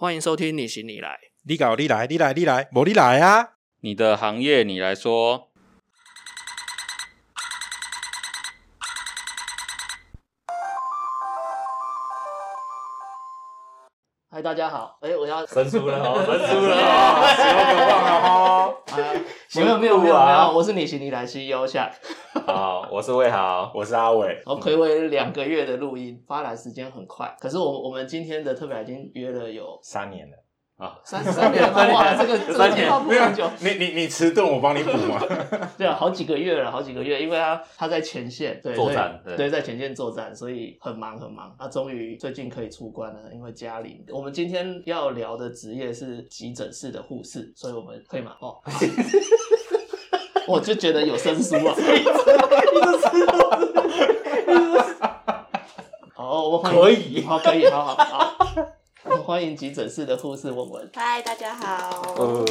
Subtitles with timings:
[0.00, 1.18] 欢迎收听你行你来。
[1.42, 3.50] 你搞你来，你来你来，我你来啊！
[3.82, 5.49] 你的行业你来说，
[14.40, 14.96] 嗨，大家好。
[15.02, 17.28] 哎，我要生疏了哦， 生疏了啊，哦。
[17.36, 19.02] 喜欢给我忘了 哈。
[19.02, 19.12] 啊，
[19.54, 21.90] 没有没有没有没有，我是你行你来 CEO 下。
[22.46, 27.36] 好，我是魏豪， 我是阿伟，我暌违两个月的录音，发来时间很快。
[27.38, 30.36] 可是我我们今天的特别来宾约了有三年了，
[30.80, 33.50] 啊，三三年了吗，哇，这个这个三年计划不很久。
[33.60, 35.20] 你你你迟钝，我帮你补嘛。
[35.76, 41.54] 对啊，好几个月了，好几个月，因为他他在前线对作战对对，在前线作战，所以很忙很忙。
[41.58, 44.02] 他终于最近可以出关了，因为家里。
[44.08, 48.32] 我们今天要聊的职业是急诊室的护士，所以我们可以吗？
[48.40, 48.56] 哦，
[50.48, 51.74] 我就觉得有生疏啊。
[56.14, 58.39] 好，我可以好，可以，好好好。
[59.30, 60.90] 欢迎急诊室的护士文文。
[60.92, 62.02] 嗨，大家好。
[62.16, 62.44] 呃，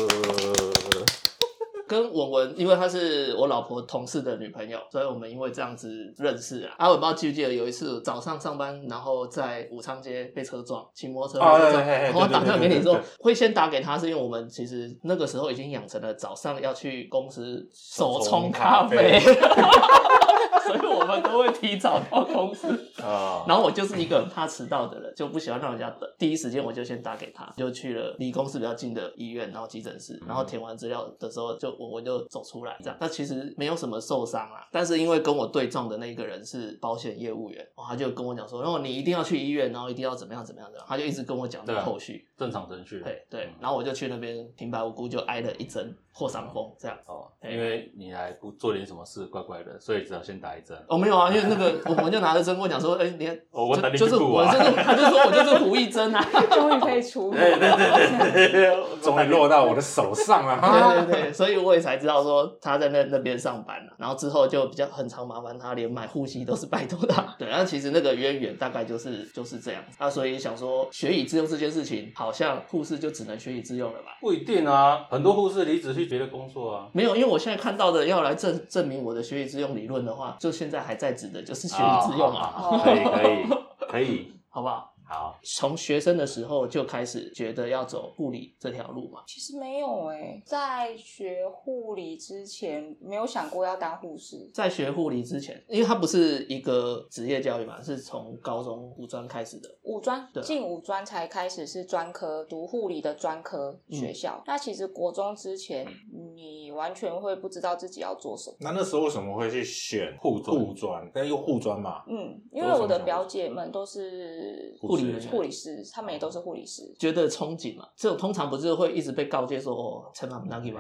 [1.85, 6.73] 跟文文，因为她是我老婆同事的女朋友，所以我们因为这样子认识啊。
[6.77, 19.19] 阿伟不知道记不记得有一次早上上班，然后在武昌街被车撞，骑摩托车哦被车撞，然后我打电话给你说会先打给他，是因为我们其实那个时候已经养成了早上要去公司手冲咖啡，
[20.59, 22.67] 所以我们都会提早到公司。
[23.01, 26.09] 啊，然后我就是一个很怕迟到的人，就不喜欢让人家等。
[26.17, 32.97] 第一时间我就先打给他，就去了离公司比较近的医院，然后急诊室，然后填完资料的时候，就我我就走出来这样。
[32.99, 42.28] 他其实没有什么受伤啊，但是因为跟我对撞的那个人是保险业务员，哦他就跟我讲说，然后你一定要去医院，然后一定要怎么样怎么样的，他就一直跟我讲这个后续。
[42.39, 43.01] 正常程序。
[43.01, 46.97] 对对嗯，然后我就去那边平白无故就挨了一针破伤风，这样。
[47.05, 50.77] 哦，因为你还不做点什么事，怪怪的，所以只好先打一针。
[50.87, 56.23] 哦，没有啊，因为那个 我们就拿着针跟我讲说，哎、你看， 哦我等你就就是我就是，他就说我就是胡一针啊。
[56.51, 57.39] 终于可以出门。
[57.39, 60.59] 对对对对对，终于落到我的手上了。
[60.59, 67.35] 对对对，所以我也才知道说他在那那边上班了，然后之后就比较很常麻烦他，连买护膝都是拜托他。
[67.37, 69.83] 对，那其实那个渊源大概就是就是这样。
[69.99, 74.17] 那所以想说学以致用这件事情，好像护士就只能学以致用了吧？
[74.21, 76.87] 不一定啊，很多护士离职去别的工作啊。
[76.93, 84.88] 没有，因为我现在看到的要来证证明我的学以致用理论的话，就现在还在职的就是学以致用啊，哦可以可以可以， 好不好？
[85.09, 89.23] 好，从学生的时候就开始觉得要走护理这条路嘛。
[89.25, 94.47] 其实没有哎、在学护理之前没有想过要当护士。
[94.53, 99.67] 在学护理之前，因为它不是一个职业教育嘛，是从高中五专开始的。
[99.81, 104.43] 五专对啊进五专才开始是专科读护理的专科学校。
[104.45, 105.87] 那其实国中之前，
[106.35, 108.55] 你完全会不知道自己要做什么。
[108.61, 111.11] 那那时候为什么会去选护专护专？
[111.13, 116.83] 但又护专嘛，嗯，因为我的表姐们都是护理护理师，他们也都是护理师。
[116.97, 120.79] 觉得憧憬嘛，这种通常不是会一直被告诫说哦，千万不能给吧。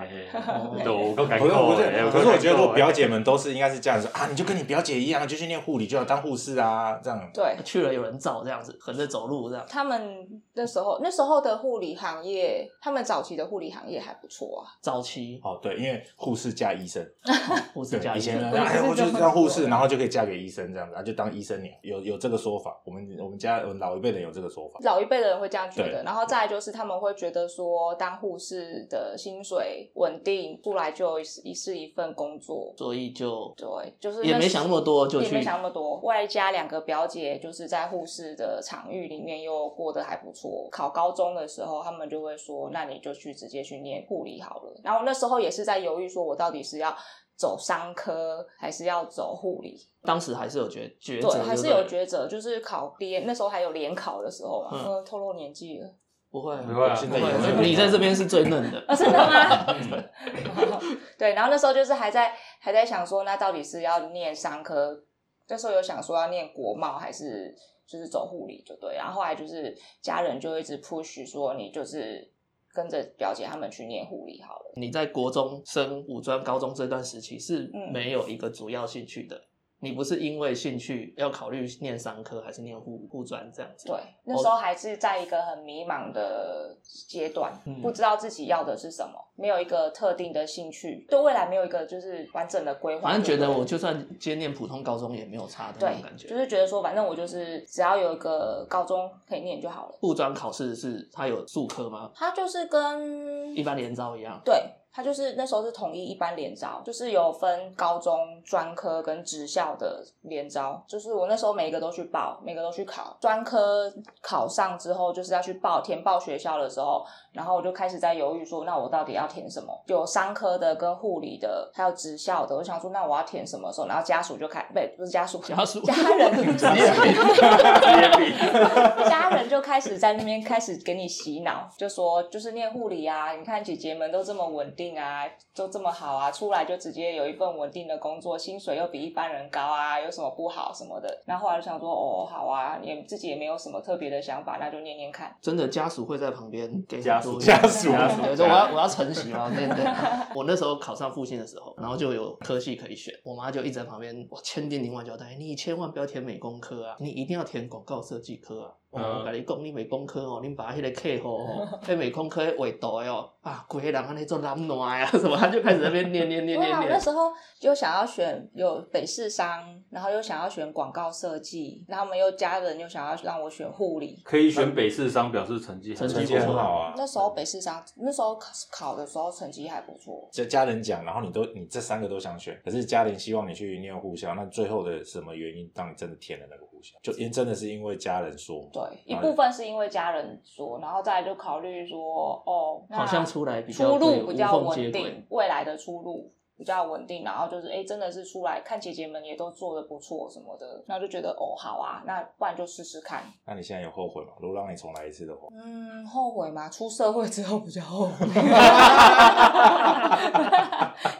[0.85, 7.19] 都我够改不是不是，哎可是我觉得我表姐们都是应该是这样子啊，你就跟你表姐一样，就去念护理，就要当护士啊，这样。
[7.33, 9.65] 对，去了有人照这样子，横着走路这样。
[9.67, 14.71] 他们那时候那时候的护理行业，他们早期的护理行业还不错啊。
[14.81, 17.05] 早期哦，对，因为护士嫁医生，
[17.73, 22.79] 护士对，以前加医生呢，哎，我就是当护士，然后就可以嫁给医生这样子，然后就当医生娘，有有这个说法。
[22.85, 24.79] 我们我们家我们老一辈人有这个说法。
[24.83, 32.73] 老一辈的人会这样觉得，然后再来就是他们会觉得说，当护士的薪水稳定，出来就一是一份工作。
[32.77, 33.67] 所以就对，
[33.99, 35.97] 就是也没想那么多就去也没想那么多。
[36.01, 40.67] 外加两个表姐，就是在护士的场域里面又过得还不错。
[40.71, 44.73] 考高中的时候，他们就会说，那你就去直接去念护理好了。
[44.83, 46.95] 然后那时候也是在犹豫，说我到底是要
[47.35, 49.79] 走商科还是要走护理。
[50.03, 55.89] 当时还是有抉抉择，对，还是有抉择，就是考联那时候还有联考的时候嘛，嗯呃，透露年纪了。
[56.31, 58.79] 不会不会啊现在也会，你在这边是最嫩的。
[58.87, 60.79] 啊，真的吗？
[61.17, 65.03] 对，然后那时候就是还在还在想说，那到底是要念商科？
[65.47, 67.51] 那时候有想说要念国贸还是
[67.87, 72.31] 就是走护理就对，然后后来就是家人就一直 push 说你就是
[72.79, 74.73] 跟着表姐他们去念护理好了。
[74.75, 79.48] 你在国中升五专、高中这段时期是嗯没有一个主要兴趣的。
[79.81, 83.87] 你不是因为兴趣要考虑念商科还是念护护专这样子？
[83.87, 86.77] 对，那时候还是在一个很迷茫的
[87.07, 93.09] 阶段，嗯不知道自己要的是什么，没有一个特定的兴趣，对未来没有一个就是完整的规划。
[93.09, 96.27] 反正觉得我就算接念普通高中也没有差的那对种感，觉。
[96.27, 99.97] 就是觉得说，反正我就是只要有一个高中可以念就好了。
[100.01, 102.11] 护专考试是它有数科吗？
[102.13, 104.41] 它就是跟一般联招一样。
[104.43, 104.61] 对
[104.91, 113.15] 他就是那时候是统一一般联招，就是有分高中专科跟职校的联招，就是我那时候每一个都去报，每个都去考。
[113.21, 113.91] 专科
[114.21, 119.79] 考上之后，就是要去报填报学校的时候，然后我就开始在犹豫说，那我到底要填什么？
[119.85, 122.55] 有商科的跟护理的，还有职校的。
[122.55, 123.87] 我想说，那我要填什么时候？
[123.87, 126.57] 然后家属就开，不不是家属，家属家人。
[129.09, 141.21] 家人就开始在那边开始给你洗脑，就说就是念护理啊，你看姐姐们都这么稳定啊，都这么好啊，出来就直接有一份稳定的工作，薪水又比一般人高啊，有什么不好什么的。
[141.25, 145.35] 然后后来就想说，哦，好啊，也自己也没有什么特别的想法，那就念念看。
[145.41, 149.85] 真的家属会在旁边给家属家属家属我要我要承袭啊，对对。
[150.33, 158.71] 我那时候考上复兴的时候，然后就有科系可以选，我妈就一直在旁边我千叮咛万交代，你千万不要填美工科啊，你一定要填广告设计科啊。
[158.91, 166.77] 哦，嗯我跟你讲，你美工科哦，你把迄个课吼吼，迄美工科的画图的哦，啊，规个人安尼做蓝暖啊 什么，他就开始在那边念念念念念。
[166.81, 167.31] 我那时候
[167.61, 174.19] 又想要选有北市商，然后又想要选广告设计，然后我们又家人又想要让我选护理。
[174.23, 176.93] 可以选北市商，表示成绩成绩很好啊。
[176.97, 186.97] 那时候北市商那时候考考的时候成绩还不错，家家人讲，然后你都你这三个都想选，可是家人希望你去念护校，那最后的什么原因让你真的填了那个护校？
[187.01, 203.23] 就因真的是因为家人说，对，一部分是因为家人说，然后再来就考虑说，哦，那好像出来比较出路比较稳定，未来的出路比较稳定，然后就是哎，真的是出来看姐姐们也都做的不错什么的，然后就觉得哦好啊，那不然就试试看。
[203.47, 204.33] 那你现在有后悔吗？
[204.41, 206.67] 如果让你重来一次的话，嗯，后悔吗？
[206.67, 208.27] 出社会之后比较后悔。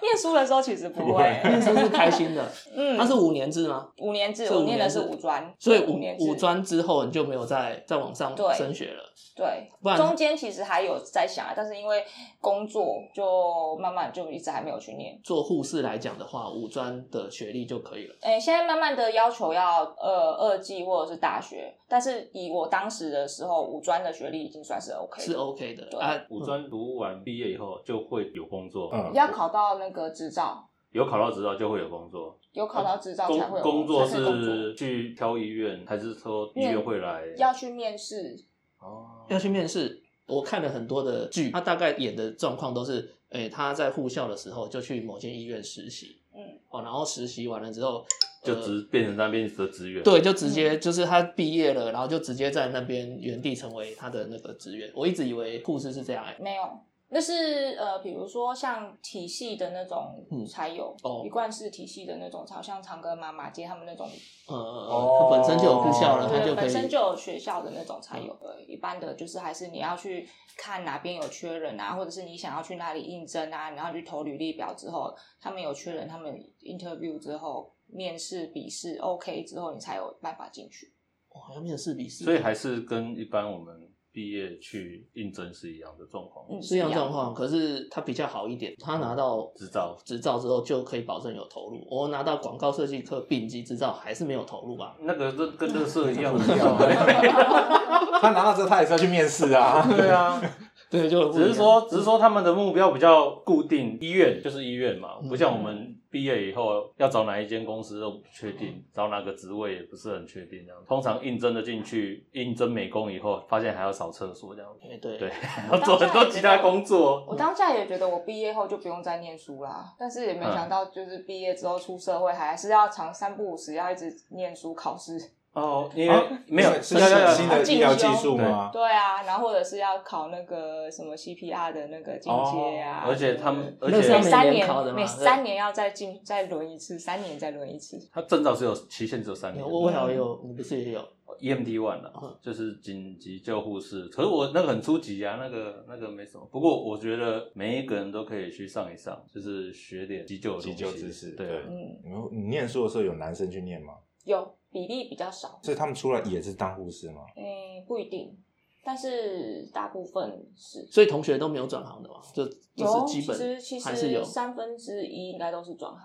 [0.02, 2.52] 念书的时候其实不会， 念书是开心的。
[2.76, 3.88] 嗯，它是五年制吗？
[4.00, 9.04] 五年制，我念的是五专，所以五五年五专之后你就没有再再往上对升学了。
[9.36, 12.04] 对不然，中间其实还有在想，但是因为
[12.42, 15.18] 工作就慢慢就一直还没有去念。
[15.30, 18.16] 做护士来讲的话，五专的学历就可以了。
[18.22, 26.20] 诶，现在慢慢的要求要呃二技或者是大学，但是以我当时的时候，五专的学历已经算是 OK 的是 OK 的对啊。
[26.32, 32.36] 五专读完毕业以后就会有工作，嗯要考到那个执照，有考到执照就会有工作。
[32.54, 37.22] 有考到执照工才会有工作是去挑医院，还是说医院会来？
[37.38, 38.36] 要去面试，
[38.80, 40.02] 哦，要去面试。
[40.26, 48.06] 我看了很多的剧，他大概演的状况都是，诶、他在护校的时候就去某间医院实习，嗯，哦，然后实习完了之后，
[48.44, 50.04] 就直变成那边的职员。
[50.04, 54.92] 对，就直接嗯就是他毕业了，然后就直接在那边原地成为他的那个职员。
[54.96, 56.64] 我一直以为护士是这样、欸，没有。
[57.12, 64.08] 那是呃，比如说像体系的那种嗯才有，哦一贯式体系的那种，好像长庚妈妈街他们那种
[64.48, 68.32] 呃，哦他本身就有护校了，他对，就本身就有学校的那种才有。
[68.36, 75.12] 对，一般的就是还是你要去看哪边有缺人啊，或者是你想要去哪里应征啊，然后去投履历表之后，
[75.42, 80.94] 他们有缺人，他们 interview 之后面试、笔试 OK 之后，你才有办法进去。
[81.30, 86.46] 哇，要面试笔试，所以还是跟一般我们毕业去应征是一样的状况。
[86.50, 91.86] 嗯是一样状况，可是他比较好一点，他拿到执照执照之后就可以保证有投入。
[91.90, 94.96] 我拿到广告设计课丙级执照还是没有投入吧。
[95.02, 96.78] 那个跟跟乐色一样一样
[98.22, 99.86] 他拿到之后，他也是要去面试啊。
[99.88, 100.42] 对啊，
[100.90, 110.84] 对，就只是说，只是说他们的目标比较固定，医院就是医院嘛，嗯不像我们毕业以后要找哪一间公司都不确定，找哪个职位也不是很确定这样。
[110.88, 117.26] 通常应征的进去，应征美工以后，发现还要扫厕所这样子，哎对对，还要做很多其他工作。
[117.28, 125.20] 我当下也觉得我毕业后就不用再念书啦，但是也没想到就是毕业之后出社会还是要常三不五时要一直念书考试。
[125.60, 126.16] 哦，因为
[126.48, 128.70] 没有是要要要新的医疗技术吗？
[128.72, 138.00] 对啊，然后或者是要考那个什么 CPR 的那个进阶啊，而且他们，而且每三年每三年要再进再轮一次，三年再轮一次。
[138.12, 139.64] 他证照是有期限，只有三年。
[139.64, 141.02] 我我好像有，你不是也有
[141.40, 144.08] ？EMT one 了嗯，就是紧急救护士。
[144.10, 146.46] 可是我那个很初级啊，那个那个没什么。
[146.52, 151.32] 不过我觉得每一个人都可以去上一上，就是学点急救急救知识。
[151.32, 151.98] 对，嗯，
[152.32, 153.94] 你念书的时候有男生去念吗？
[154.26, 157.22] 有比例比较少，所以他们出来也是当护士吗？
[157.36, 158.38] 嗯，不一定，
[158.84, 160.88] 但是大部分是。
[160.92, 166.02] 所以同学都没有转行的嘛，就就有，是基其实其本还是有三分之一应该都是转行。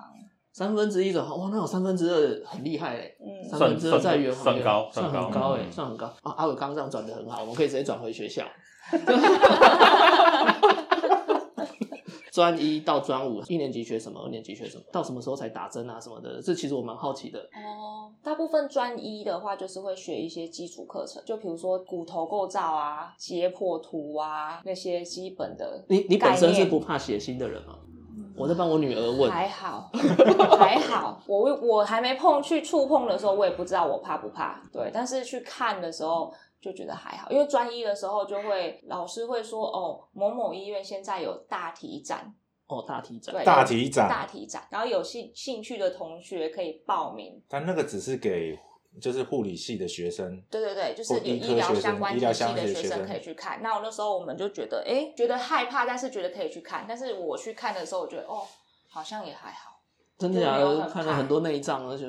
[0.53, 6.33] 三分之一转行，哇，那有三分之二很厉害哎，嗯，三分之二在原行算高算算高很高哎，嗯算很高啊。
[6.37, 8.45] 阿伟刚刚这样转的很好，我们可以直接转回学校。
[12.35, 17.39] 专一到专五，一年级学什么，二年级学什么，到什么时候才打针啊什么的，这其实我蛮好奇的。
[17.39, 25.85] 哦，大部分专一的话，就是会学一些基础课程，就比如说骨头构造啊、解剖图啊那些基本的。
[25.89, 27.77] 你你本身是不怕血腥的人吗？
[28.37, 29.89] 我在帮我女儿问，还好，
[30.59, 34.61] 还好，我我还没碰去触碰的时候，我也不知道我怕不怕。
[34.73, 42.35] 对，但是去看的时候就觉得还好，因为专一的时候就会老师会说，哦，某某医院现在有大体展，
[42.69, 47.43] 哦，大体展，大体展大体展，然后有兴兴趣的同学可以报名。
[47.47, 48.59] 但那个只是给
[48.99, 53.61] 就是护理系的学生，对对对，就是有或医疗相关体系的学生可以去看。
[53.63, 56.87] 那我那时候我们就觉得，哎，觉得害怕，但是觉得可以去看。
[56.89, 58.47] 但是我去看的时候，我觉得哦，
[58.89, 59.83] 好像也还好。
[60.17, 60.89] 真的假的？
[60.89, 62.07] 看了很多内脏，而且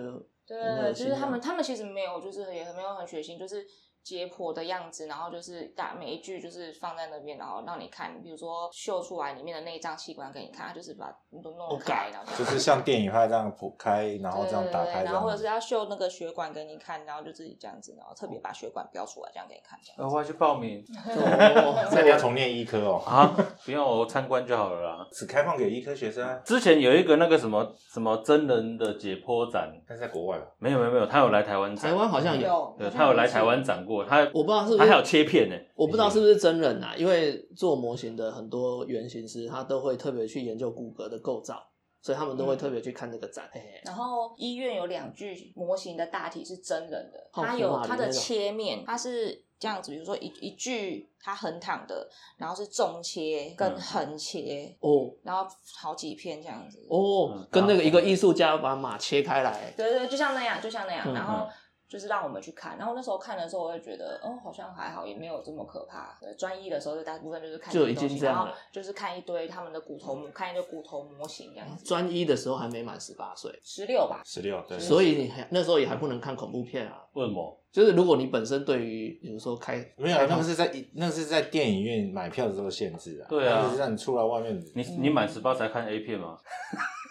[0.48, 3.66] 对就是他们，他们其实没有，就是也没有很血腥，就是
[4.06, 11.08] 解剖的样子，然后就是打每一句就是放在那边，然后让你看，比如说秀出来里面的内脏器官给你看，他就是把
[11.44, 23.36] 都弄哦开，就是像电影拍这样剖开，然后这样打开，然后或者是要秀那个血管给你看，然后就自己这样子，然后特别把血管标出来，这样给你看，这样呃我要去报名哦那你要重念医科哦，啊！
[23.66, 25.08] 不用我参观就好了啦。
[25.12, 30.46] 只开放给医科学生啊，之前有一个那个什么什么真人的解剖展，但是在国外吧。
[30.60, 35.56] 没有没有没有，他有来台湾展，台湾好像有，对他有来台湾展过，他我不知道是不是他还有切片呢。
[35.76, 41.66] 我不知道是不是真人啊，因为做模型的很多原型师，他都会特别去研究骨骼的构造，
[42.02, 43.50] 所以他们都会特别去看这个展。
[43.54, 55.46] 嘿嘿然后医院有两具模型的大体是真人的，它有它的切面，它是这样子，比如说一一具它横躺的，然后是纵切跟嗯横切，哦然后
[55.78, 56.86] 好几片这样子。
[56.90, 61.48] 哦嗯，跟那个一个艺术家把马切开来，对对，对就像那样，就像那样，嗯然后。
[61.88, 66.18] 就是让我们去看，然后那时候看的时候，我会觉得，哦，好像还好，也没有这么可怕。
[66.20, 71.86] 对，专一的时候，就大部分就是看就已这些东西然后经这样了就是看一堆他们的骨头模，看一堆骨头模型这样子。
[71.86, 77.04] 专一的时候还没满十八岁，十六吧，十六对，所以你还那时候也还不能看恐怖片啊。
[77.14, 77.62] 为什么？
[77.72, 83.28] 就是如果你本身对于比如说开没有，那个是在那个是在电影院买票的时候限制啊。
[83.30, 84.58] 对啊就是让你出来外面。
[84.74, 86.38] 你你满十八才看 A 片吗？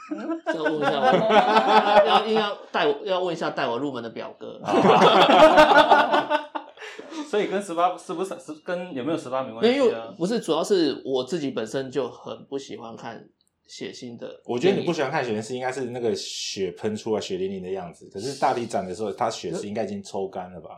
[0.54, 4.60] 要 问一下 我，要硬要带我要问一下带我入门的表哥。
[7.28, 10.14] 所以跟十八是不是是跟有没有十八没关因为系啊？
[10.16, 13.28] 不是，主要是我自己本身就很不喜欢看
[13.66, 14.40] 血腥的。
[14.44, 20.70] 我觉得你不喜欢看血腥是应该是那个血喷出来血淋淋的样子，可是大体展的时候，它血是应该已经抽干了吧？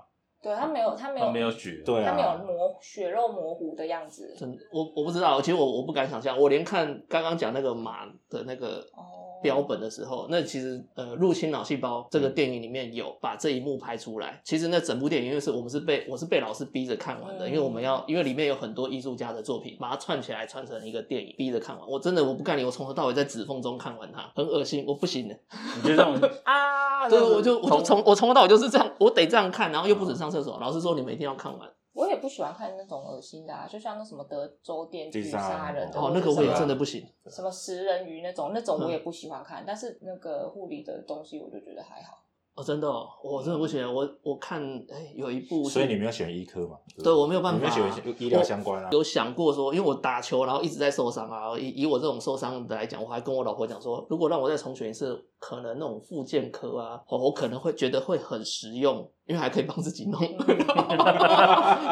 [0.47, 4.33] 对他没有，他没有，他没有血，对他没有啊，模血肉模糊的样子。
[4.39, 14.41] 真的，我我不知道，其实我我不敢想象，我连看刚刚讲那个马的那个哦，标本的时候，那其实呃，入侵脑细胞这个电影里面有把这一幕拍出来。
[14.45, 21.89] 其实那整部电影因为是我们是被我是被老师逼着看完的，嗯因为我们要因为里面有很多艺术家的作品，把它串起来串成一个电影，逼着看完。
[21.89, 25.39] 我真的我不干你，我从头到尾在指缝中看完它，很恶心，我不行的。
[25.77, 26.13] 你就这样
[26.43, 27.09] 啊？
[27.09, 30.59] 对，我就我就从我从头到尾就是这样，我得这样看，然后又不准上厕所。
[30.59, 31.69] 老师说你们一定要看完。
[31.97, 37.03] 我也不喜欢看那种恶心的啊，就像那什么德州电锯锯杀杀人的，哦，那个我也真的不行。
[37.31, 39.65] 什么食人鱼那种，那种我也不喜欢看。
[39.67, 42.19] 但是那个护理的东西，我就觉得还好。
[42.55, 43.83] 哦，真的哦，我真的不行。
[43.83, 46.77] 我我看，哎，有一部，所以你没有选医科嘛？
[46.97, 48.91] 不对我没有办法你没有选医疗相关啊。
[48.93, 51.59] 有想过说，因为我打球，然后一直在受伤啊。
[51.59, 60.19] 以以我这种受伤的来讲，我还跟我老婆讲说，如果让我再重选一次，可能那种复健科啊，哦我可能会觉得会很实用，因为还可以帮自己弄，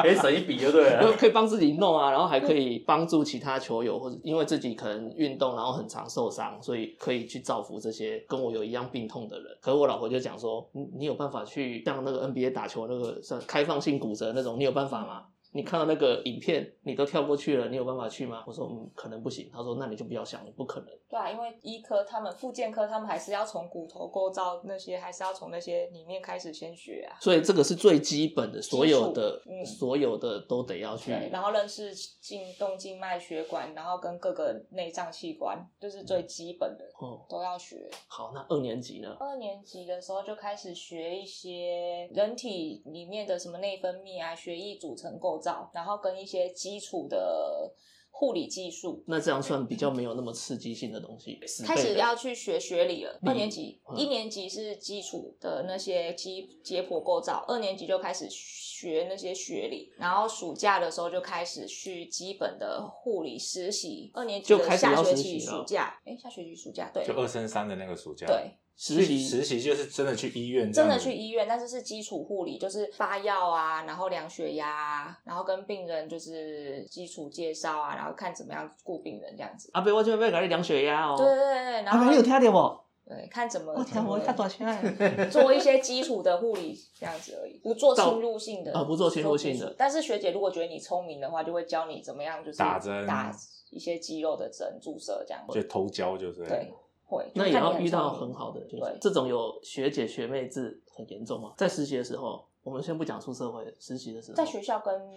[0.01, 1.11] 可 以省一笔就对了。
[1.17, 9.45] 可以帮自己弄啊，然后还可以帮助其他球友，或者因为自己可能运动然后很常受伤，所以可以去造福这些跟我有一样病痛的人。
[9.61, 15.23] 可是我老婆就讲说，你你有办法去像那个 NBA 打球那个像开放性骨折那种，你有办法吗？
[15.55, 18.43] 你看到那个影片，你都跳过去了，你有办法去吗？
[18.45, 19.49] 我说嗯，可能不行。
[19.53, 20.89] 他说那你就不要想了，不可能。
[21.07, 27.15] 对啊，因为医科他们、复健科他们还是要从骨头构造那些，还是要从那些里面开始先学啊。
[27.21, 31.11] 所以这个是最基本的，所有的、嗯所有的都得要去。
[31.11, 37.89] 对，然后认识静动静脉血管，然后跟各个内脏器官，就是最基本的哦，都要学。
[38.07, 39.15] 好，那二年级呢？
[39.21, 47.73] 二年级的时候就开始学一些人体里面的什么内分泌啊、血液组成构造，然后跟一些基础的
[48.11, 49.03] 护理技术。
[49.07, 51.37] 那这样算比较没有那么刺激性的东西。
[51.65, 53.19] 开始要去学学理了。
[53.25, 64.11] 二年级，嗯一年级是基础的那些基解剖构造，二年级就开始学那些学理，然后暑假的时候就开始去基本的护理实习。
[64.13, 79.69] 二年级的就开始下学期暑假，哎，下学期暑假对就二升三的那个暑假，对，实习实习就是真的去医院真，的去医院，但是是基础护理，就是发药啊，然后量血压啊，然后跟病人就是基础介绍啊，然后看怎么样顾病人这样子。
[79.73, 81.15] 阿伯，我这边要给你量血压哦。
[81.17, 82.85] 对对对对，然后你有听到不？
[83.07, 84.81] 对看怎么我天，我看短信啊。
[85.29, 93.31] 做一些基础的护理这样子而已，不做侵入性的啊不做侵入性的但是学姐如果觉得你聪明的话，就会教你怎么样，就是打针打
[93.69, 95.53] 一些肌肉的针注射这样子。
[95.53, 96.73] 就头胶就是对，
[97.05, 97.31] 会。
[97.35, 101.53] 那也要遇到很好的，就是对这种有学姐学妹制很严重吗？
[101.57, 105.09] 在实习的时候，我们先不讲出社会，实习的时候，在学校跟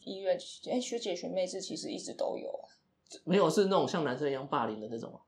[0.00, 0.38] 医院，
[0.70, 2.68] 哎、学姐学妹制其实一直都有啊。
[3.24, 5.20] 没有是那种像男生一样霸凌的那种吗？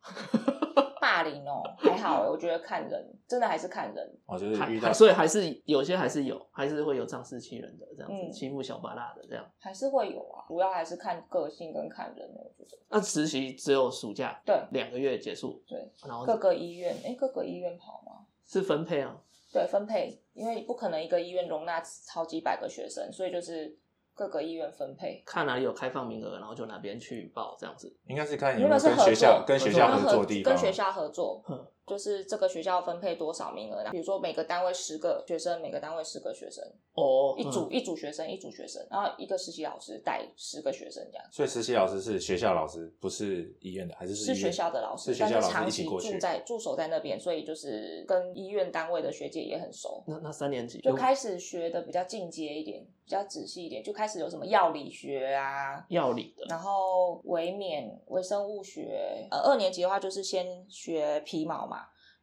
[1.15, 4.19] 霸凌哦，还好欸， 我觉得看人，真的还是看人。
[4.27, 9.49] 哦，就是还遇到所以还是有些还是有，还是会有仗势欺人的这样子，嗯欺负小巴辣的这样。
[9.59, 12.79] 还是会有啊，主要还是看个性跟看人，我觉得。
[12.89, 18.27] 那实习只有暑假对两个月结束，对，然后各个医院，哎、各个医院跑吗？
[18.47, 19.17] 是分配啊，
[19.53, 23.77] 对，分配，因为不可能一个医院容纳超几百个学生，所以就是
[24.15, 25.23] 各个医院分配。
[25.27, 27.95] 看哪里有开放名额，然后就哪边去报这样子。
[28.07, 36.65] 应该是看跟学校作，跟学校合合作地方，跟学校合作哼，就是这个学校分配多少名额，比如说每个单位十个学生，每个单位十个学生，
[36.95, 41.25] 哦，一组、嗯一组学生一组学生，然后一个实习老师带十个学生这样。
[41.31, 46.19] 所以实习老师是学校老师，不是医院的，还是是学校的老师，是学校老师但是长期一起过去住。
[46.19, 59.27] 在驻守在那边，所以就是跟医院单位的学姐也很熟，那那三年级就开始学的比较进阶一点，比较仔细一点，就开始有什么药理学啊，药理的，然后微免微生物学。
[59.31, 61.74] 呃，二年级的话就是先学皮毛嘛，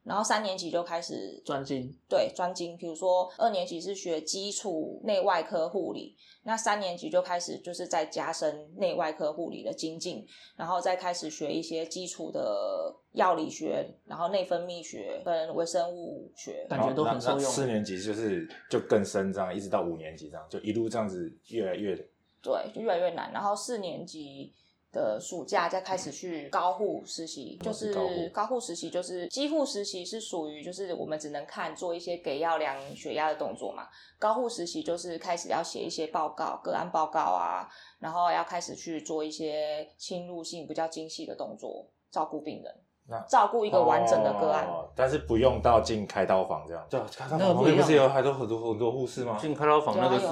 [0.04, 16.66] 然后三年级就开始专精对专精，比如说二年级是学基础内外科护理，那三年级就开始就是在加深内外科护理的精进，然后再开始学一些基础的药理学，然后内分泌学跟微生物学。
[16.68, 17.40] 感觉都很受用。
[17.40, 21.94] 四年级就是就更深这样，一直到五年级这样，就一路这样子越来越
[22.42, 23.30] 对，就越来越难。
[23.32, 24.52] 然后四年级
[24.92, 33.88] 的暑假再开始去高护实习，就哦是高护实习，就是基护实习是属于就是我们只能看做一些给药量血压的动作嘛。
[34.18, 37.66] 高护实习就是开始要写一些报告、个案报告啊，
[37.98, 42.72] 然后要开始去做一些侵入性比较精细的动作，照顾病人
[43.08, 44.66] 那，照顾一个完整的个案。
[44.66, 46.86] 哦但是不用到进开刀房这样。
[46.90, 49.38] 对，开刀那个不一样房旁边不是有还多很多很多护士吗？
[49.40, 50.26] 进开刀房那个是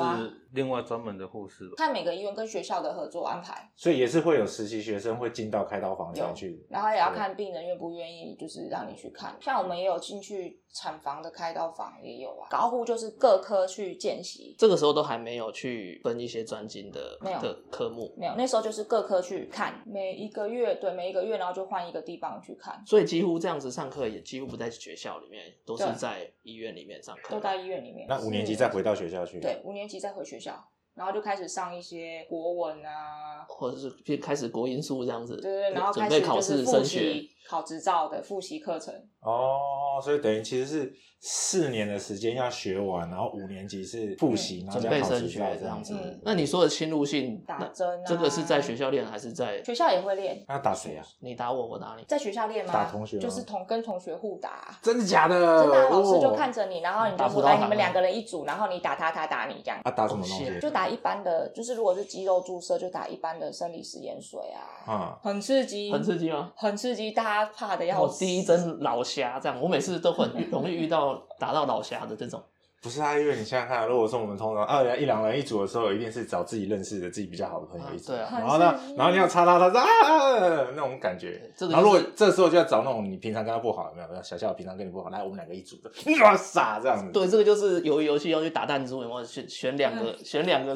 [0.52, 1.74] 另外专门的护士吧？
[1.76, 6.64] 看每个医院跟学校的合作安排，所以也是会有实习学生会进到开刀房里面去。
[6.68, 9.36] 然后也要看病人愿不愿意，就是让你去看。
[9.40, 12.48] 像我们也有进去产房的开刀房，也有啊。
[12.50, 27.34] 高护就是各科去见习，这个时候都还没有去分一些专精的没有的科目，没有，那时候就是各科去看，每一个月对每一个月，然后就换一个地方去看，所以几乎这样子上课也几乎不在学校里面，都是在医院里面上课。
[27.34, 28.06] 都在医院里面。
[28.08, 29.38] 那五年级再回到学校去。
[29.40, 37.30] 对，五年级再回学校，然后就开始上一些国文啊，或者是就开始国音书这样子，对对对，然后准备考开始就是复试升学习。
[37.50, 38.94] 考执照的复习课程。
[39.20, 45.94] 哦，所以等于其实是四年的时间要学完，然后五年级是复习，然后准再考执备升学照这样子。
[45.94, 51.04] 嗯那你说的侵入性打针啊这个是在学校练还是在学校也会练，那打谁啊？
[51.20, 52.04] 你打我，我打你？
[52.06, 52.72] 在学校练吗？
[52.72, 54.78] 打同学吗就是同跟同学互打。
[54.80, 55.34] 真的假的？
[55.34, 59.78] 真的啊、老师就哦看着你，然后你打就说：“来，葡萄糖啊你们两个人一组，然后你打他，他打你，这样。
[59.84, 60.48] 啊，打什么东西？
[60.48, 64.40] 哦就打一般的，就是如果是肌肉注射，就打一般的生理食盐水
[64.86, 66.52] 啊，啊，很刺激，很刺激吗？
[66.56, 68.20] 很刺激，大家怕的要我死。
[68.20, 72.42] 第一针老瞎这样，我每次都很容易遇到打到老瞎的这种。
[72.82, 78.12] 不是啊，因为你想想看，如果说我们通常二人一两人一组的时候，一定是找自己认识的、自己比较好的朋友一组。
[78.12, 81.52] 对啊然后呢然后你要插他，他说啊那种感觉。
[81.54, 84.08] 这个然后如果这时候就要找那种你平常跟他不好，有没有？
[84.08, 85.90] 没有小小平常跟你不好，来我们两个一组的，
[86.22, 87.12] 哇傻这样子。
[87.12, 90.74] 对，这个就是鱿鱼游戏要去打弹珠，有没有选选两个选两个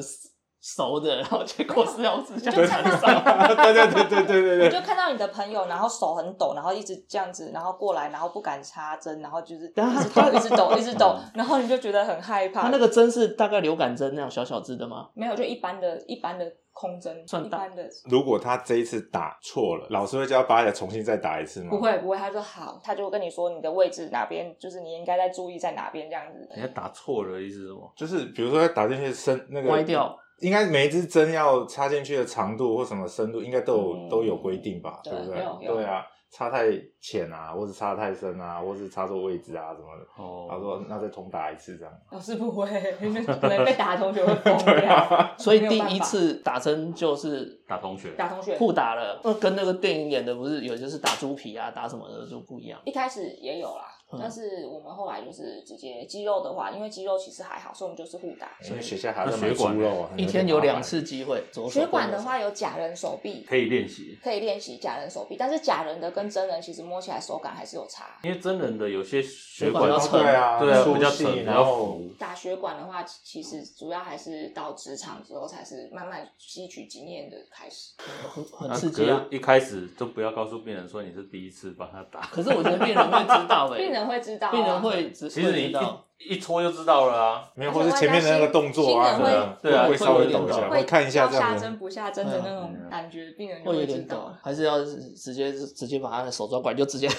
[0.65, 3.53] 熟的，然后结果是要自相就残看杀。
[3.53, 12.63] 对对对对对对对你就看到你的朋友，然后手很抖，然后一直这样子，然后过来，然后不敢插针，然后就是 一直抖，一直抖，一直抖，然后你就觉得很害怕。
[12.63, 15.07] 它那个针是大概流感针那种小小支的吗？
[15.13, 21.69] 没有，就一般的、一般的空针，算大一般的如果他这一次打错了，老师会叫他把他重新再打一次吗？
[21.69, 21.77] 不。
[21.77, 26.39] 会不会，他说好，他就跟你说你的位置哪边，就是你应该在注意在哪边这样子。
[26.55, 27.93] 人家打错了，意思是什么？
[27.95, 34.99] 就是比如说他打进去深那个歪掉，应该每一支针要插进去的长度或什么深度，应该都有、嗯都有规定吧？
[35.03, 36.65] 对不对对啊，插太
[36.99, 40.23] 浅啊，或是插太深啊，或是插错位置啊什么的。
[40.23, 41.93] 哦，他说那再重打一次这样。
[42.11, 44.93] 老师不会，可能被打的同学会疯 对掉。
[44.93, 52.79] 啊， 所以第一次打针就是打同学，打同学，互打了，那跟那个电影演的不是有些是打猪皮啊，打什么的就不一样。
[52.83, 58.51] 一开始也有啦，嗯但是我们后来就是直接肌肉的话，因为肌肉其实还好，所以我们就是互打。
[58.61, 64.17] 所以学校还要买那血管猪肉啊，一天有两次机会，血管的话有假人手臂，可以练习。
[64.23, 68.05] 可以练习假人手臂，但是假人的跟真人其实摸起来手感还是有差。
[68.23, 71.99] 因为真人的有些血管要管沉对啊，对啊比较沉，比然后。
[72.17, 77.93] 打血管的话，其实主要还是到职场之后才是慢慢吸取经验的开始。
[78.29, 82.21] 很很啊刺激啊一开始就不要告诉病人说你是第一次帮他打。
[82.31, 87.43] 可是我觉得病人会知道的， 病人会知道啊病人会知其实你一一戳就知道了啊。
[87.55, 91.77] 没有，或是前面的那个动作啊，对啊，对啊会稍微抖一下，会看一下这样子下针。
[91.77, 97.09] 不下针的那种嗯感觉，病人会有知道点抖。，还是要直接直接把他的手抓过来，就直接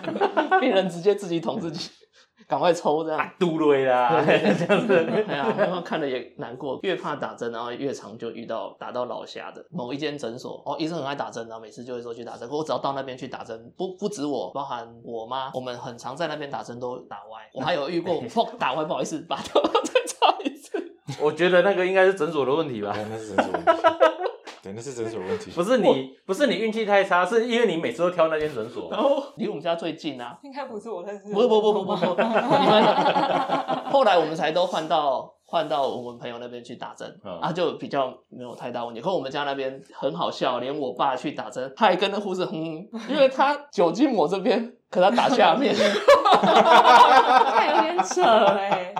[0.60, 1.90] 病人直接自己捅自己，
[2.48, 3.30] 赶快抽这样。
[3.38, 5.06] 嘟嘞啦， 这样子。
[5.28, 20.96] 哎呀，然后看了也难过，越怕打针，然后越常就遇到打到老瞎的某一间诊所，哦，医生很爱打针，然后每次就会说去打针，我只要到那边去打针，不不止我，包含我妈，我们很常在那边打针都打歪，我还有遇过， 砰打歪，不好意思，把头再插一次。
[21.20, 22.92] 我觉得那个应该是诊所的问题吧。
[22.94, 24.07] 对， 那是诊所问题。
[24.68, 25.50] 对，那是诊所问题。
[25.52, 28.90] 不是你，不是你运气太差，是因为你每次都挑那间诊所。
[28.90, 31.34] 然后 离我们家最近啊，应该不是我认识的。
[31.34, 32.84] 不不不不不不， 你们
[33.90, 39.00] 后来我们才都换到换到我们朋友那边去打针、嗯啊，就比较没有太大问题。
[39.00, 45.74] 可我们家那边很好笑，连我爸去打针，他还跟那护士哼，因为他酒精抹这边，可他打下面，
[46.44, 48.94] 那有点扯哎。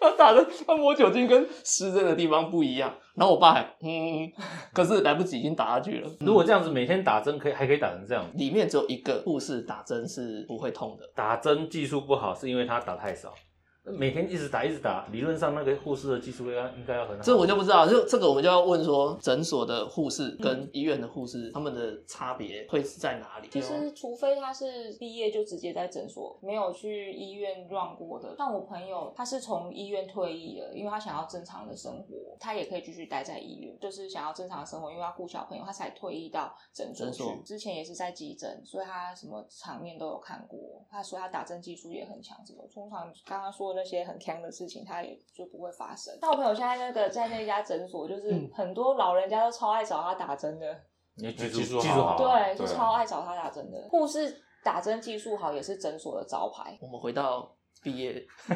[0.00, 2.94] 他打的他抹酒精跟湿疹的地方不一样。
[3.14, 4.30] 然后我爸还嗯，
[4.72, 6.08] 可是来不及，已经打下去了。
[6.20, 8.24] 如果这样子每天打针，可以还可以打成这样。
[8.34, 13.34] 里面只有一个护士打针是不会痛的，打针技术不好，是因为他打太少。
[13.90, 17.22] 每天一直打一直打，理论上那个护士的技术应该应该要很好。
[17.22, 23.48] 这我就不知道，就这个我们就要问说，诊所的护士跟医院的护士，他们的差别会是在哪里？
[23.50, 28.34] 其实，除非他是毕业就直接在诊所，没有去医院乱过的。
[28.36, 37.42] 像我朋友，他是从医院退役了，因为他想要正常的生活，他也可以继续待在医院，就是想要正常的生活，因为他顾小朋友，他才退役到诊所去诊所。
[37.44, 40.58] 之前也是在急诊，所以他什么场面都有看过。
[40.90, 46.12] 他说他打针技术也很强，什么通常刚刚说的那些很强的事情，它也就不会发生。
[46.20, 50.80] 但我朋友现在那个在那家诊所，就是嗯很多老人家都超爱找他打针的。
[51.16, 53.88] 技技术术技术好啊，对，超爱找他打针的。
[53.90, 56.78] 护士打针技术好，也是诊所的招牌。
[56.80, 58.24] 我们回到毕业，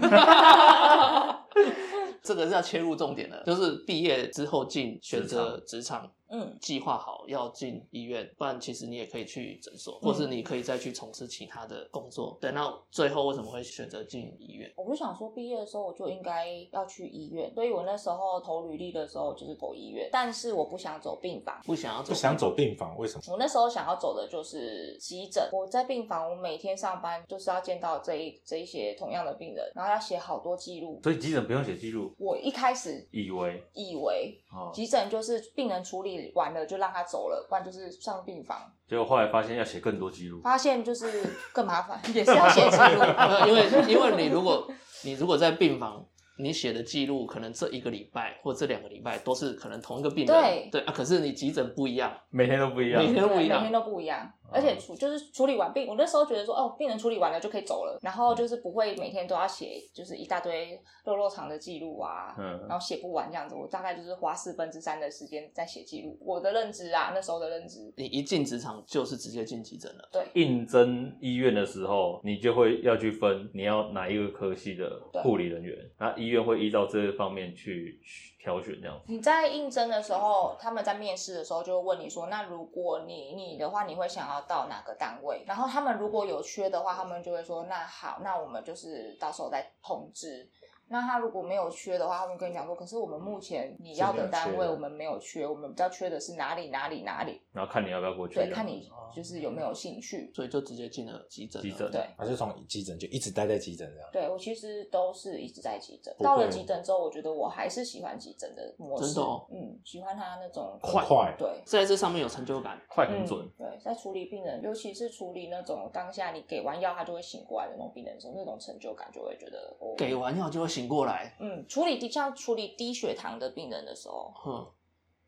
[2.23, 12.39] 这个是要切入重点的，就是毕业之后进选择职场，嗯，计划好要进医院，不然其实你也可以去诊所，嗯或是你可以再去从事其他的工作。
[12.41, 14.73] 对，那最后为什么会选择进医院？
[14.77, 21.61] 我就想说，毕业的时候我就应该要去医院，所以我那时候投履历的时候就是投医院，但是我不想走病房。
[21.67, 23.23] 不想要走，不想走病房，为什么？
[23.29, 25.47] 我那时候想要走的就是急诊。
[25.53, 30.99] 我在病房，我每天上班就是要见到这一这一些同样的病人，然后要写好多记录。
[31.03, 38.71] 所以急诊不用写记录，我一开始以为以为哦，急诊就是病人处理完了就让他走了，不然就是上病房。
[38.87, 40.41] 结果后来发现要写更多记录。
[40.43, 41.07] 发现就是
[41.53, 43.01] 更麻烦， 也是要写记录。
[43.17, 44.69] 呃 因为因为你如果
[45.05, 46.05] 你如果在病房，
[46.39, 66.19] 你写的记录可能这一个礼拜或这两个礼拜都是可能同一个病人，对啊，可是你急诊不一样，每天都不一样，每天都不一样每天都不一样，而且处就是处理完病，我那时候觉得说，哦，病人处理完了就可以走了，然后就是不会每天都要写，就是一大堆肉肉肠的记录啊，嗯然后写不完这样子，我大概就是花四分之三的时间在写记录。
[66.21, 70.09] 我的认知啊，那时候的认知，你一进职场就是直接进急诊了。
[70.13, 78.01] 对，应征医院的时候，你就会要去分你要哪一个科系的护理人员，那医院会依照这方面去
[78.43, 79.05] 挑选这样子。
[79.07, 85.45] 你在应征的时候，他们在面试的时候就会问你说，那如果你你的话，你会想要到哪个单位？
[85.47, 90.51] 然后他们如果有缺的话，他们就会说，那好，那我们就是到时候再通知。
[90.89, 98.35] 那他如果没有缺的话，他们跟你讲说，可是我们目前你要的单位我们没有缺，我们比较缺的是哪里哪里哪里，然后看你要不要过去。
[98.35, 100.31] 对，看你就是有没有兴趣。
[100.35, 101.63] 所以就直接进了急诊。
[101.63, 104.11] 急诊对，还是从急诊就一直待在急诊这样？
[104.13, 112.81] 对我其实都是一直在急诊，到了急诊之后，我觉得我还是喜欢急诊的模式，真的哦嗯，喜欢他那种快快，对，在这上面有成就感。
[112.89, 113.41] 快很准。
[113.41, 113.53] 嗯。
[113.59, 124.67] 对，在处理病人，尤其是处理那种当下你给完药他就会醒过来的那种病人的时候，那种成就感就会觉得，哦、给完药就会醒过来，嗯，处理低像处理低血糖的病人的时候，哼，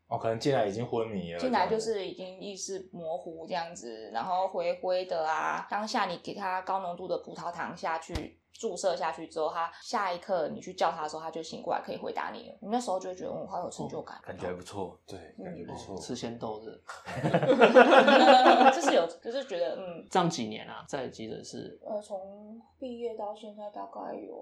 [0.07, 8.39] 哦，可能进来已经昏迷了，进来就是已经意识模糊这样子，然后灰灰的啊，当下你给他高浓度的葡萄糖下去。
[8.57, 12.55] 注射下去之后，他下一刻你去叫他的时候，他就醒过来可以回答你了。
[12.61, 14.97] 你那时候就会觉得，嗯，好有成就感，感觉还不错。
[15.05, 15.97] 对，感觉不错。
[15.97, 16.81] 吃鲜豆子，
[18.73, 24.33] 就是有，就是觉得，嗯，这样几年啊，在急诊室，呃，从毕业到现在大概有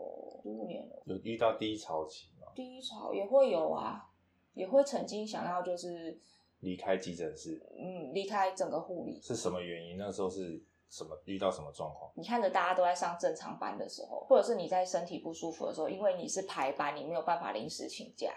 [0.43, 1.01] 五年了。
[1.05, 2.47] 有遇到低潮期吗？
[2.53, 4.09] 低潮也会有啊，
[4.53, 6.15] 也会曾经想要就是
[6.59, 9.19] 离开急诊室，嗯，离开整个护理。
[9.21, 9.97] 是什么原因？
[9.97, 10.61] 那时候是
[10.93, 12.11] 什么遇到什么状况？
[12.13, 18.31] 你看着大家都在上正常班的时候，或者是你在身体不舒服的时候，因为你是排班，你没有办法临时请假，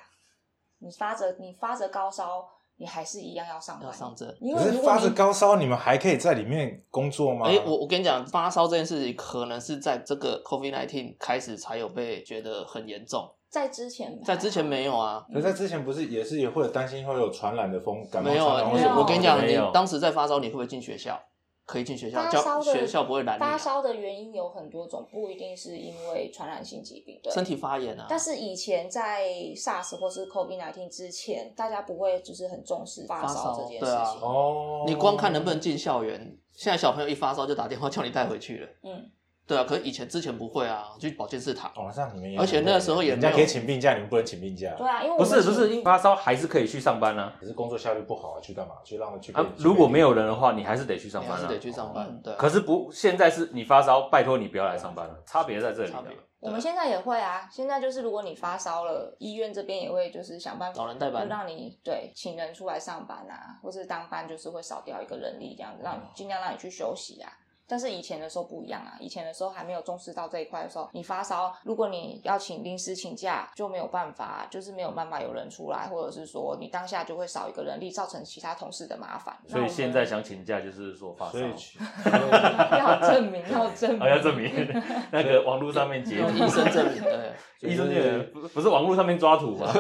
[0.78, 3.86] 你发着你发着高烧，你还是一样要上班。
[3.86, 4.34] 要上阵。
[4.40, 7.46] 因可是发为如果你着高烧，你们还可以在里面工作吗？
[7.46, 15.26] 哎、我我跟你讲，发烧这件事情，可能是在这个 COVID nineteen 开始才有被觉得很严重，在之前在之前没有啊。
[15.30, 18.62] 可在之前不是也是也会有担心会有传染的风感冒没有啊，
[18.96, 21.20] 我跟你讲，你当时在发烧，你会不会进学校？
[21.66, 27.32] 可以进学校，教发烧的学校不会拦你啊、发烧的原因有很多种，不一定是因为传染性疾病，对。
[27.32, 28.06] 身体发炎啊。
[28.08, 34.20] 但是以前在 SARS 或是 COVID 1 9之前，大家不会就是很重视发发烧这件事对啊情。
[34.22, 38.68] 哦，你光看能不能进校园，现在小朋友一发烧就打电话叫你带回去了。
[38.84, 39.10] 嗯，
[39.46, 41.70] 对啊，可是以前之前不会啊，去保健室躺。
[41.76, 44.74] 哦，这样你们也而且那时候也人家可以请病假，你们不能请病假。
[44.76, 47.32] 对啊，因为不是不是，因为发烧还是可以去上班啊。
[47.38, 48.74] 可是工作效率不好啊，去干嘛？
[48.84, 51.58] 去让他去啊。，如果没有人的话，你还是得去上班啊还是得。
[51.60, 52.36] 去上班嗯，对啊。
[52.38, 56.16] 可是不，现在是你发烧，拜托你不要来上班了，差别在这里啊差别。
[56.38, 67.32] 我们现在也会啊，现在就是如果你发烧了，医院这边也会就是想办法找人代班就让你对请人出来上班啊，或是当班就是会少掉一个人力这样子，让你尽量让你去休息啊。
[67.68, 79.36] 但是以前的时候不一样啊，以前的时候还没有重视到这一块的时候，你发烧，如果你要请临时请假，就没有办法，就是没有办法有人出来，或者是说你当下就会少一个人力，造成其他同事的麻烦。
[79.48, 81.38] 所以现在想请假就是说发烧
[82.78, 84.46] 要证明，要证明，哦要证明。
[85.10, 87.32] 那个网络上面截图，用医生证明，对，
[87.68, 89.72] 医生证明不不是网络上面抓图吗？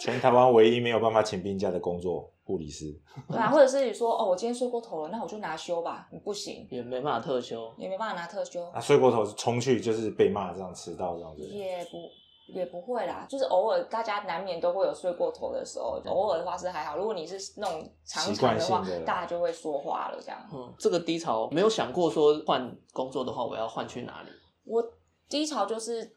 [0.00, 2.86] 全台湾唯一没有办法请病假的工作，护理师。
[3.28, 7.70] 对啊，或者是你说哦，我今天睡过头了，那我就拿休吧，你不行，也没办法特休。
[7.76, 11.42] 也没办法拿特休，啊，睡过头是冲去就是被骂这样迟到这样子。
[11.42, 16.96] 也不也不会啦，就是偶尔大家难免都会有睡过头的时候，偶尔的话是还好。
[16.96, 20.40] 如果你是那种常习常的话性的，大家就会说话了这样。
[20.50, 24.30] 嗯，这个低潮没有想过说换工作的话，我要换去哪里？
[24.64, 24.82] 我
[25.28, 26.16] 低潮就是。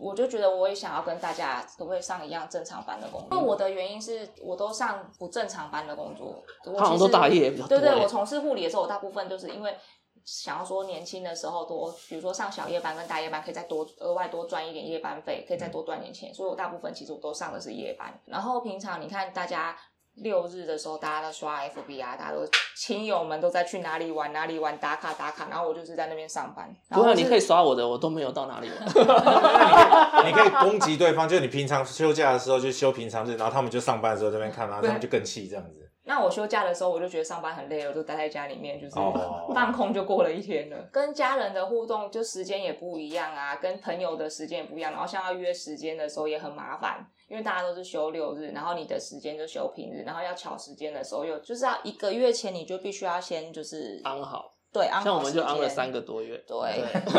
[0.00, 7.80] 我就觉得我也想要跟大家可不可以上一样正常班的工作，因为我的原因是我都上不正常班的工作，我他好像其实都大夜比较多欸。
[7.80, 9.76] 对对，我从事护理的时候，我大部分就是因为
[10.24, 18.12] 想要说年轻的时候多，比如说上小夜班跟大夜班，可以再多额外多赚一点夜班费，可以再多赚点钱，所以我大部分其实我都上的是夜班。
[18.26, 19.76] 然后平常你看大家。
[20.16, 22.46] 六日的时候，大家都刷 FB 啊，大家都
[22.76, 26.66] 亲友们都在去哪里玩哪里玩打卡打卡，然后我就是在那边上班。
[26.88, 28.86] 然不会，后你可以刷我的，我都没有到哪里玩。
[30.26, 35.80] 你可以攻击对方，就是你平常休假的时候就休平常日，然后他们就上班的时候这边看，然后他们就更气这样子。
[36.06, 40.76] 那我休假的时候，我就觉得上班很累，我就待在家里面，就是哦放空就过了一天了。
[40.92, 44.92] 跟家人的互动就时间也不一样啊，跟朋友的时间也不一样。
[44.92, 56.36] 然后像要约时间的时候也很麻烦，因为大家都是休六日，然后你的时间就休平日，然后要调时间的时候又就是要一个月前你就必须要先就是安好，对安好像我们就安了三个多月。
[56.46, 57.14] 对对对。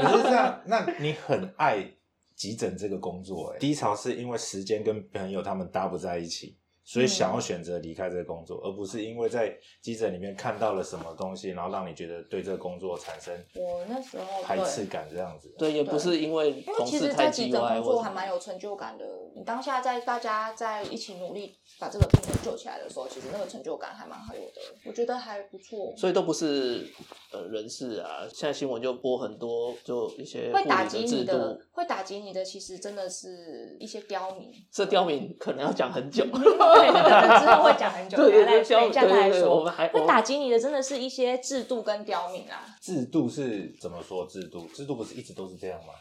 [0.00, 1.88] 可是这样，那你很爱
[2.34, 15.54] 急诊这个工作、欸，低潮是因为时间跟朋友他们搭不在一起，所以想要选择离开这个工作，而不是因为在急诊里面看到了什么东西，然后让你觉得对这个工作产生我那时候排斥感这样子。
[15.58, 19.04] 对，也不是因为因为其实，在急诊工作还蛮有成就感的。
[19.34, 25.92] 你当下在大家在一起努力把这个病人救起来的时候，其实那个成就感还蛮好有的，我觉得还不错。
[25.96, 26.86] 所以都不是
[27.32, 34.52] 呃人事啊，现在新闻就播很多，就一些会打击你的，，会打击你的，其实真的是一些刁民。
[34.70, 36.24] 这刁民可能要讲很久。
[36.74, 39.64] 对对对，之后会讲很久，对对对，等一下刁等一下再来对对对，我说。
[39.64, 44.26] 们还会打击你的真的是一些制度跟刁民啊，制度是怎么说？
[44.26, 45.94] 制度制度不是一直都是这样吗？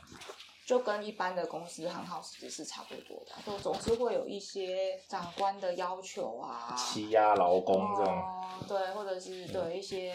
[0.65, 8.13] 就跟一般的公司行号其实是差不多的，都总是会有一些长官的要求啊，欺压劳工这种。
[8.13, 10.13] 哦，对，或者是对一些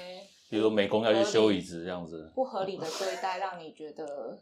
[0.48, 4.38] 比如说美工要去修椅子这样子，不合理的对待，让你觉得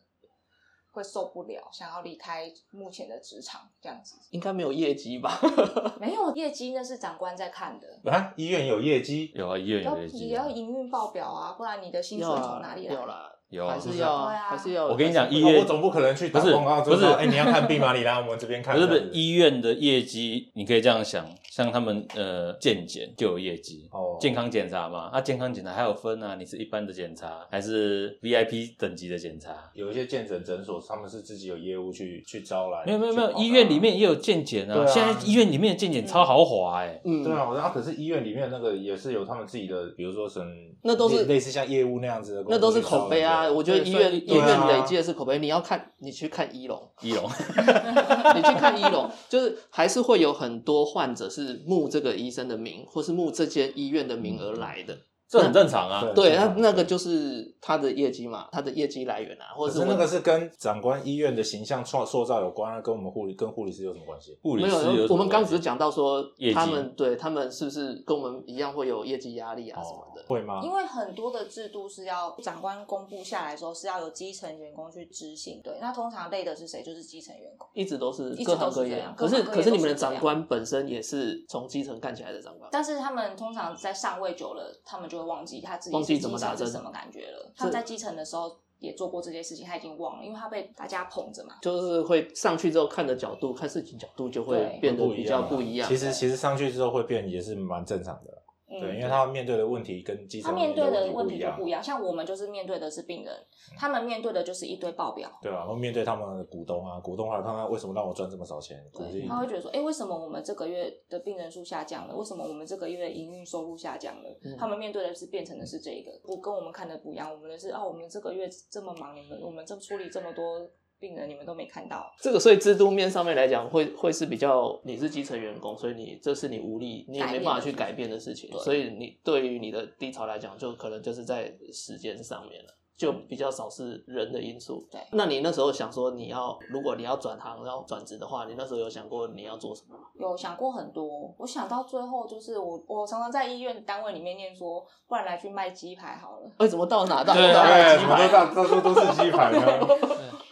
[0.97, 4.17] 会受不了，想要离开目前的职场这样子。
[4.31, 5.39] 应该没有业绩吧？
[6.01, 12.95] 没有业绩，那是长官在看的，啊，医院有业绩，有啊，医院有业绩也要营运报表啊，不然你的薪水从哪里来？
[12.95, 14.87] 要啦，有还是要啊对啊还是有。
[14.87, 17.95] 我跟你讲医院我总不可能去打不是广告，不是说哎，你要看病吗？
[17.97, 18.75] 你来我们这边看。
[18.75, 29.55] 不是不是医院的业绩，你可以这样想，像他们呃健检就有业绩，哦，健康检查嘛，啊健康检查还有分啊，你是一般的检查还是 VIP 等级的检查？
[29.75, 32.85] 有一些健诊诊所，他们是自己有业务去去招来。
[32.85, 40.47] 没有没有没有，医院里面也有健检啊，现在医院里面的健检超豪华哎、嗯，对啊，然后可是医院里面那个也是有他们自己的，比如说什么，
[40.83, 43.36] 那都是类类似像业务那样子的那都是口碑啊！
[43.45, 45.39] 人我觉得医院医院累积的是口碑。
[45.39, 47.25] 你要看，你去看 医龙，医龙
[48.35, 54.99] 你去看医龙，就是还是会有很多患者是慕这个医生的名，或是慕这间医院的名而来的。
[55.29, 56.13] 这很正常啊。
[56.15, 64.39] 对，那那个就是他的业绩嘛，他的业绩来源啊，或者是那个是跟长官医院的形象创塑造有关啊，跟我们护理跟护理师有什么关系？
[64.43, 70.23] 护理没有师有什么我们刚只是讲到说他们对他们是不是跟我们一样会有业绩压力啊什么的。
[70.29, 70.61] 会吗？
[70.63, 75.61] 因为很多的制度是要长官公布下来时候，是要由基层员工去执行。
[75.63, 76.83] 对，那通常累的是谁？
[76.83, 77.69] 就是基层员工。
[77.75, 79.15] 一直都是一直各行都是这样。
[79.17, 87.53] 各业可是可是你们的长官本身也是从基层干起来的长官，但是他们通常在上位久了，他们就会忘记他自己忘记是基怎么打针层是什么感觉了。
[87.57, 91.55] 他在基层的时候也做过这些事情，他已经忘了，因为他被大家捧着嘛。
[91.63, 95.89] 就是会上去之后看的角度、看事情角度就会变得比较不一样啊不一样。
[95.89, 103.33] 其实其实上去之后会变也是蛮正常的，嗯对，因为他面对的问题跟基层他面对的问问题就不一样，像我们就是面对的是病人，
[103.79, 105.31] 他们面对的就是一堆报表。
[105.41, 112.17] 对啊，然后面对他们的股东啊，股东还看看为什么让我赚这么少钱，对，他会觉得说，哎、为什么我们这个月的病人数下降了？
[112.17, 114.31] 为什么我们这个月的营运收入下降了？
[114.43, 117.33] 嗯他们面对的是变成的是这个，不跟我们看的不一样。
[117.33, 120.69] 我们的是，哦，我们这个月这么忙，你们我们这处理这么多
[121.07, 122.13] 病人，你们都没看到。
[122.19, 128.51] 这个，所以制度面上面来讲，会会是比较你是基层员工，所以你这是你无力，你也没办法去改变的事情。
[128.59, 132.71] 所以你对于你的低潮来讲，就可能就是在时间上面了。
[132.97, 134.83] 就比较少是人的因素。
[134.91, 140.05] 对那你那时候想说，你要如果你要转行，要转职的话，你那时候有想过你要做什么吗？
[140.19, 146.51] 有想过很多，我想到最后就是我，我常常在医院单位里面念说，不然来去卖鸡排好了。
[146.57, 148.29] 哎，怎么到哪到哪对，到鸡排？
[148.33, 149.61] 到到处都是鸡排呢。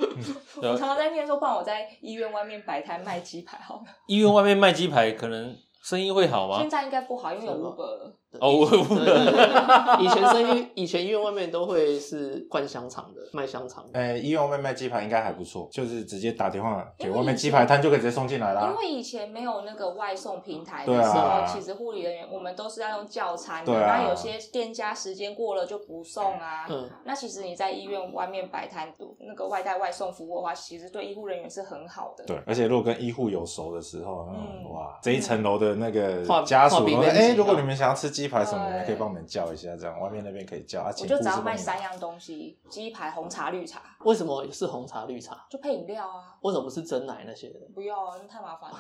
[0.73, 3.83] 我常常在念说，不然我在医院外面摆摊卖鸡排好了。
[4.07, 6.69] 医院外面卖鸡排，可能生意会好吗现？
[6.71, 8.19] 在应该不好，因为有 Uber 了。
[8.41, 13.99] 哦，以前生意，以前医院外面都会是灌香肠的，卖香肠的。
[13.99, 18.77] 呃，医院外面卖鸡排应该还不错，就是直接打电话给外面鸡排摊就可以直接送进来因。
[18.77, 26.67] 为以前没有那个外送平台的时候，啊其实护理人员我们都是要用叫餐的，对啊然后有些店家时间过了就不送啊。
[26.69, 32.25] 嗯，那其实你在医院外面摆摊，那个外带外送服务的话，其实对医护人员是很好的。
[32.25, 40.91] 对，而且如果跟医护有熟的时候，嗯，嗯哇，这一层楼的那个画家属说，画饼面哎，如果啊你们想要吃鸡排什么的，对可以帮我们叫一下，这样外面那边可以叫啊。
[41.01, 45.47] 我就只要卖三样东西：鸡排、红茶、绿茶，为什么是红茶绿茶？
[45.51, 46.35] 就配饮料啊。
[46.43, 47.55] 为什么不是真奶那些的？
[47.75, 48.77] 不要啊，那太麻烦了。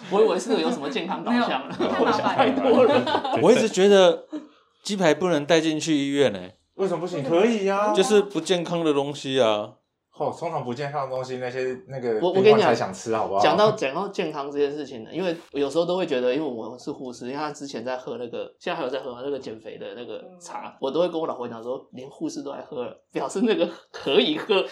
[0.10, 3.38] 我以为是有什么健康导向没有太麻烦了太多了。
[3.42, 4.24] 我一直觉得
[4.82, 6.40] 鸡排不能带进去医院呢、
[6.74, 7.22] 为什么不行？
[7.22, 9.74] 可以呀，就是不健康的东西啊。
[10.18, 13.40] 哦，通常不健康的东西，那些那个我我跟你讲想吃，好不好？
[13.40, 19.18] 讲到讲到健康这件事情呢，因为我有时候都会觉得，因为我是护士，因为他之前在喝那个，现在还有在喝？
[19.20, 24.54] 那个减肥的那个茶，我都会跟我老婆讲说，连护士都来喝了，表示那个 可以喝，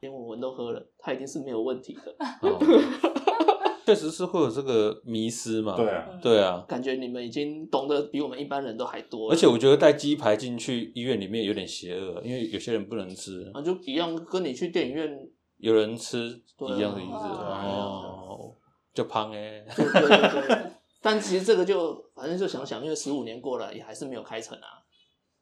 [0.00, 2.14] 连我们都喝了，他一定是没有问题的。
[2.48, 2.58] 哦
[3.84, 5.76] 确实是会有这个迷失嘛。
[5.76, 16.42] 对啊，对啊，感觉你们已经懂得比我们一般人都还多，而且我觉得带鸡排进去医院里面有点邪恶，因为有些人不能吃，啊，就一样跟你去电影院，有人吃
[16.76, 17.12] 一样的意思。
[17.12, 18.54] 哦，
[18.94, 20.58] 就胖哎、对对对对。
[21.02, 24.80] 但其实这个就反正就想想，因为十五年过了，也还是没有开成啊，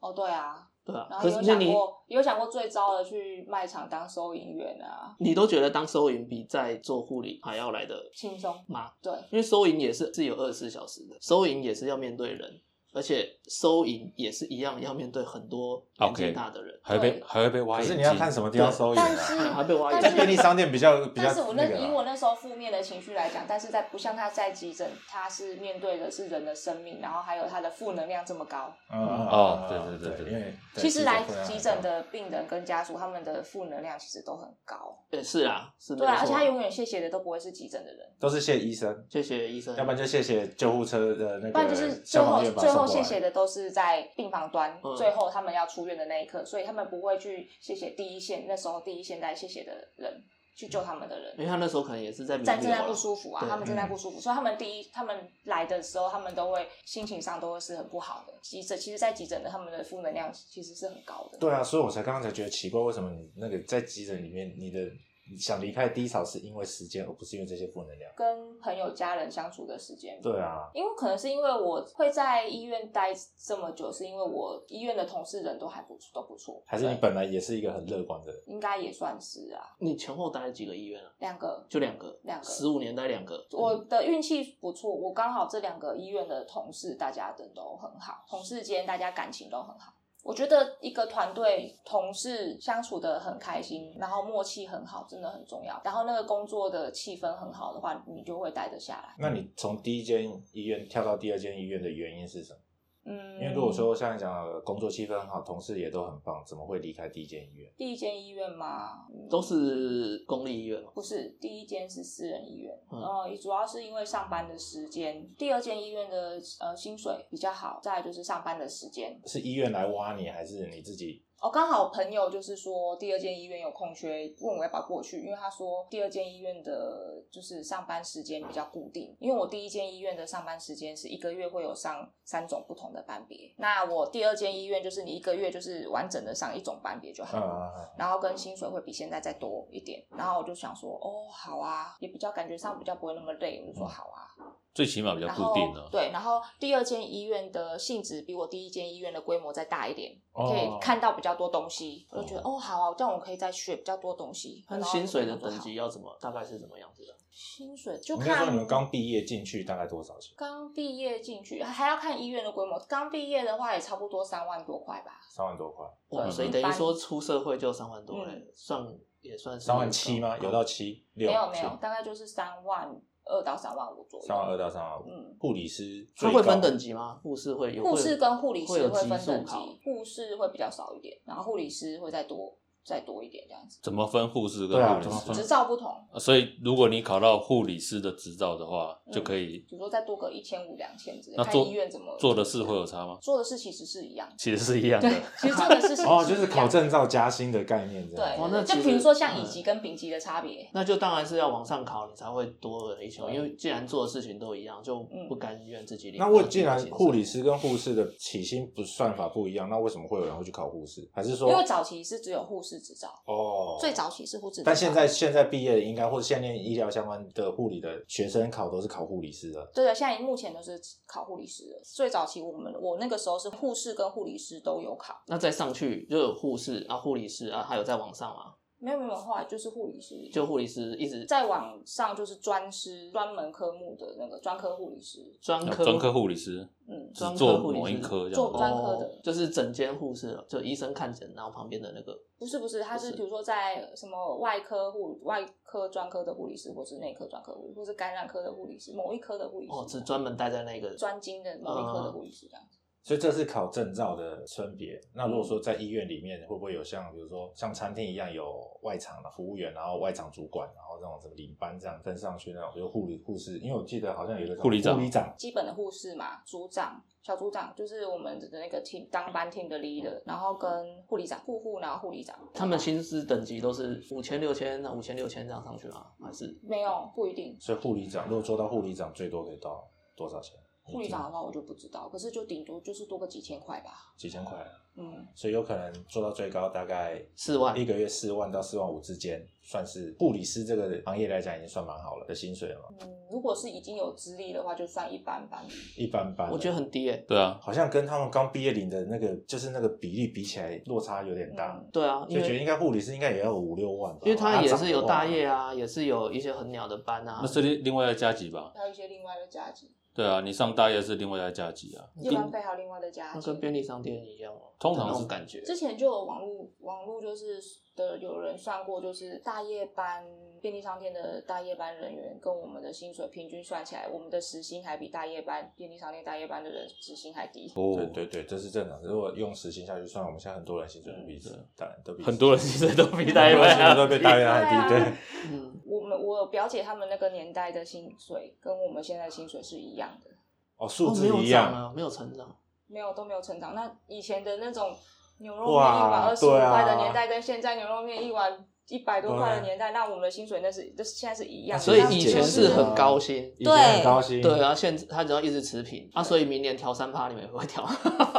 [0.01, 1.07] 哦，对啊，对啊。
[1.11, 8.55] 然后有可是那你想过，有想过最糟的去卖场当收银员啊，你都觉得当收银比在做护理还要来的轻松。
[8.67, 8.93] 吗？
[9.03, 12.61] 对，因为收银也是是有二十四小时的，收银也是要面对人，
[12.93, 17.87] 而且收银也是一样要面对很多年纪大的人，还会被还会被挖眼。
[17.87, 19.55] 可是你要看什么地方收银但是啊？
[19.57, 21.65] 还被挖便利商店比较比较但是我那。
[21.73, 28.73] 以我那时候负面的情绪来讲，但是在不像他在急诊，他是面对的是人的生命，然后还有他的负能量这么高。
[28.93, 34.97] 嗯嗯哦嗯对对对对因为其实来急诊的病人跟家属，他们的负能量其实都很高。
[35.11, 50.23] 对是啊，是对啊，而且他永远谢谢的都不会是急诊的人，都是谢医生，谢谢医生，要不然就谢谢救护车的那不然就是个最后消防员把他最后送过来谢谢的都是在病房端，嗯最后他们要出院的那一刻，所以他们不会去谢谢第一线那时候第一线在谢谢的人。
[50.55, 51.45] 去救他们的人因。
[51.45, 58.35] 为他那时候可能也是在弥在正在不舒服啊，他们正在不舒服，所以他们第一，他们来的时候，他们都会心情上都会是很不好的。
[58.43, 61.39] 急诊其实，在急诊的他们的负能量其实是很高的。
[61.39, 64.91] 对啊，所以我才刚刚才觉得奇怪，为什么你那个在急诊里面，你的你
[65.37, 68.13] 想离开低潮是因为时间，而不是因为这些负能量？
[68.17, 70.21] 跟朋友、家人相处的时间。
[70.23, 78.43] 对啊，因为可能是因为我会在医院待这么久，是因为我医院的同事人都还不都不错，还是你本来也是一个很乐观的人？
[78.47, 81.11] 应该也算是啊，你前后待了几个医院啊？
[81.19, 81.65] 两个。
[81.69, 83.47] 就两个，两个十五年待两个。
[83.53, 89.93] 我的运气不错，我刚好这两个医院的同事大家人都很好，同事间大家感情都很好。
[90.23, 95.81] 我觉得一个团队同事相处的很开心，然后默契很好，真的很重要。
[95.85, 99.15] 然后那个工作的气氛很好的话，你就会待得下来。
[99.19, 102.59] 那你从第一间医院跳到第二间医院的原因是什么？
[103.05, 107.73] 嗯，因为如果说像你讲的工作气氛很好，同事也都很棒，怎么会离开第一间医院？
[107.77, 110.91] 第一间医院吗，嗯都是公立医院嘛。
[110.95, 115.29] 不是第一间是私人医院，嗯呃，主要是因为上班的时间。
[115.37, 119.21] 第二间医院的呃薪水比较好，再来就是上班的时间。
[119.27, 121.25] 是医院来挖你，还是你自己？
[121.43, 137.93] 哦，刚好朋友就是说第二间医院有空缺，问我要不要过去，因为他说第二间医院的就是上班时间比较固定，因为我第一间医院的上班时间是一个月会有上三种不同的班别，那我第二间医院就是你一个月就是完整的上一种班别就好嗯了。
[137.99, 144.31] 然后跟薪水会比现在再多一点，然后我就想说，哦，好啊，也比较感觉上比较不会那么累，我就说好啊。
[144.75, 145.89] 最起码比较固定了。
[145.91, 154.65] 对，然后第二间医院的性质比我第一间医院的规模再大一点，哦可以看到比较多东西，我就觉得哦好啊，这样我可以再学比较多东西。
[154.69, 156.17] 那薪水的等级要怎么？
[156.21, 157.15] 大概是怎么样子的？
[157.31, 160.35] 薪水就看你们刚毕业进去大概多少钱？
[160.37, 162.79] 刚毕业进去，还要看医院的规模。
[162.87, 165.19] 刚毕业的话也差不多三万多块吧。
[165.31, 168.87] 三万多块，哇，对所以等于说出社会就三万多嘞嗯，算
[169.23, 170.37] 也算是三万七吗？
[170.39, 171.31] 有到七六？
[171.31, 172.95] 没有没有，大概就是三万
[173.25, 174.27] 二到三万五左右。
[174.27, 175.05] 三万二到三万五。
[175.09, 177.21] 嗯，护理师他会分等级吗？
[177.23, 179.55] 护士会有护士跟护理师会分等级，
[179.85, 185.09] 护士会比较少一点，然后护理师会再多再多一点这样子，怎么分护士跟对啊护理师？
[185.09, 193.19] 怎么分执照不同，啊所以如果你考到护理师的执照的话，嗯就可以比如说再多个一千五两千之类，看那做医院怎么做的事会有差吗？
[193.21, 198.37] 做的事其实是一样，其实是一样的对。，其实做的事是哦，就是考证照加薪的概念这样。
[198.37, 203.33] 对，哦那其实就比如说像乙嗯级跟丙级的差别，那就当然是要往上考，你才会多了一千万。
[203.33, 206.19] 对因为既然做的事情都一样，就嗯不甘愿自己领。
[206.19, 211.09] 那为既然护理师跟护士的起薪不算法不一样，那为什么会有人会去考护士？
[211.13, 219.65] 还是说因为早期是只有护士执照，哦，最早期是护士照，但现在现在毕业的应该或者现在念医疗相关的护理的学生考都是考护理师的。
[219.75, 221.81] 对的，现在目前都是考护理师的。
[221.85, 238.51] 最早期我们我那个时候是护士跟护理师都有考，那再上去就有护士啊、护理师啊，还有再往上嘛，没有没有，后来就是护理师，就护理师一直再往上就是专师，专门科目的那个专科护理师，专科专科护理师嗯，只专科做护理师某一科这做。
[238.59, 252.79] 专科的哦就是整间护士了，就医生看诊，然后旁边的那个不是不是，他是是比如说在什么外科护外科专科的护理师，或是内科专科护理，或是感染科的护理师，某一科的护理师，哦，只专门待在那个专精的某一科的护理师这样子。
[253.03, 255.01] 所以这是考证照的分别。
[255.13, 270.71] 那如果说在医院里面，会不会有像比如说像餐厅一样有外场的服务员，然后外场主管，然后这种什么领班这样跟上去那种，比如护理护士，因为我记得好像有一个护理长护理长基本的护士嘛，组长、小组长就是我们的那个 team 当班 team 的 leader，然后跟
[271.09, 272.39] 护理长、护护，然后护理长。
[272.55, 276.07] 他们薪资等级都是五千、六千、五千、六千这样上去吗？
[276.21, 280.57] 还是没有不一定，所以护理长如果做到护理长，最多可以到多少钱？
[280.85, 284.13] 护理长的话我就不知道，可是就顶多就是多个几千块吧。
[284.17, 284.57] 几千块，
[284.97, 295.65] 嗯，所以有可能做到最高大概四万一个月四万到四万五之间，算是护理师这个行业来讲已经算蛮好了的薪水了嘛，嗯，如果是已经有资历的话，就算一般般。
[295.97, 296.51] 一般般。
[296.51, 301.77] 我觉得很低诶、对啊，好像跟他们刚毕业领的那个就是那个比例比起来，落差有点大。
[301.77, 305.67] 嗯对啊，因为所以觉得应该护理师应该也要有五六万吧，因为他也是有大业啊。
[305.67, 307.47] 啊，也是有一些很鸟的班啊那。
[307.49, 308.73] 是另另外再加级吧？
[308.75, 312.05] 还有一些另外的加级，对啊，你上大夜是另外再加级啊。
[312.17, 313.39] 夜班费还有另外的加级。
[313.39, 315.63] 那跟便利商店一样哦，通常是那种感觉。
[315.63, 317.59] 之前就有网络网络就是
[317.97, 320.25] 的有人算过，就是大夜班
[320.63, 327.71] 便利商店的大夜班人员跟我们的薪水平均算起来，我们的时薪还比大夜班便利商店大夜班的人时薪还低。
[327.75, 329.03] 哦对对对，这是正常。
[329.03, 331.41] 如果用时薪下去算，我们现在很多人薪水都比
[331.77, 334.95] 当然都比很多人薪水都比大夜班都比大夜班还低。
[334.95, 340.31] 对我们我表姐他们那个年代的薪水跟我们现在薪水是一样的，
[340.77, 341.75] 哦，数字哦没有一样。
[341.75, 342.57] 啊，没有成长。
[342.87, 343.75] 没有都没有成长。
[343.75, 344.95] 那以前的那种
[345.39, 348.53] 牛肉面一碗二十五块的年代，跟现在牛肉面一碗
[348.89, 353.53] 一百多块的年代，那我们的薪水那是就是现在是一样，所以以前是很高薪。
[353.59, 357.89] 以前很高薪，对然后，现在他只要一直持平啊，所以明年调三趴，你们也会调。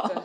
[0.08, 0.16] 对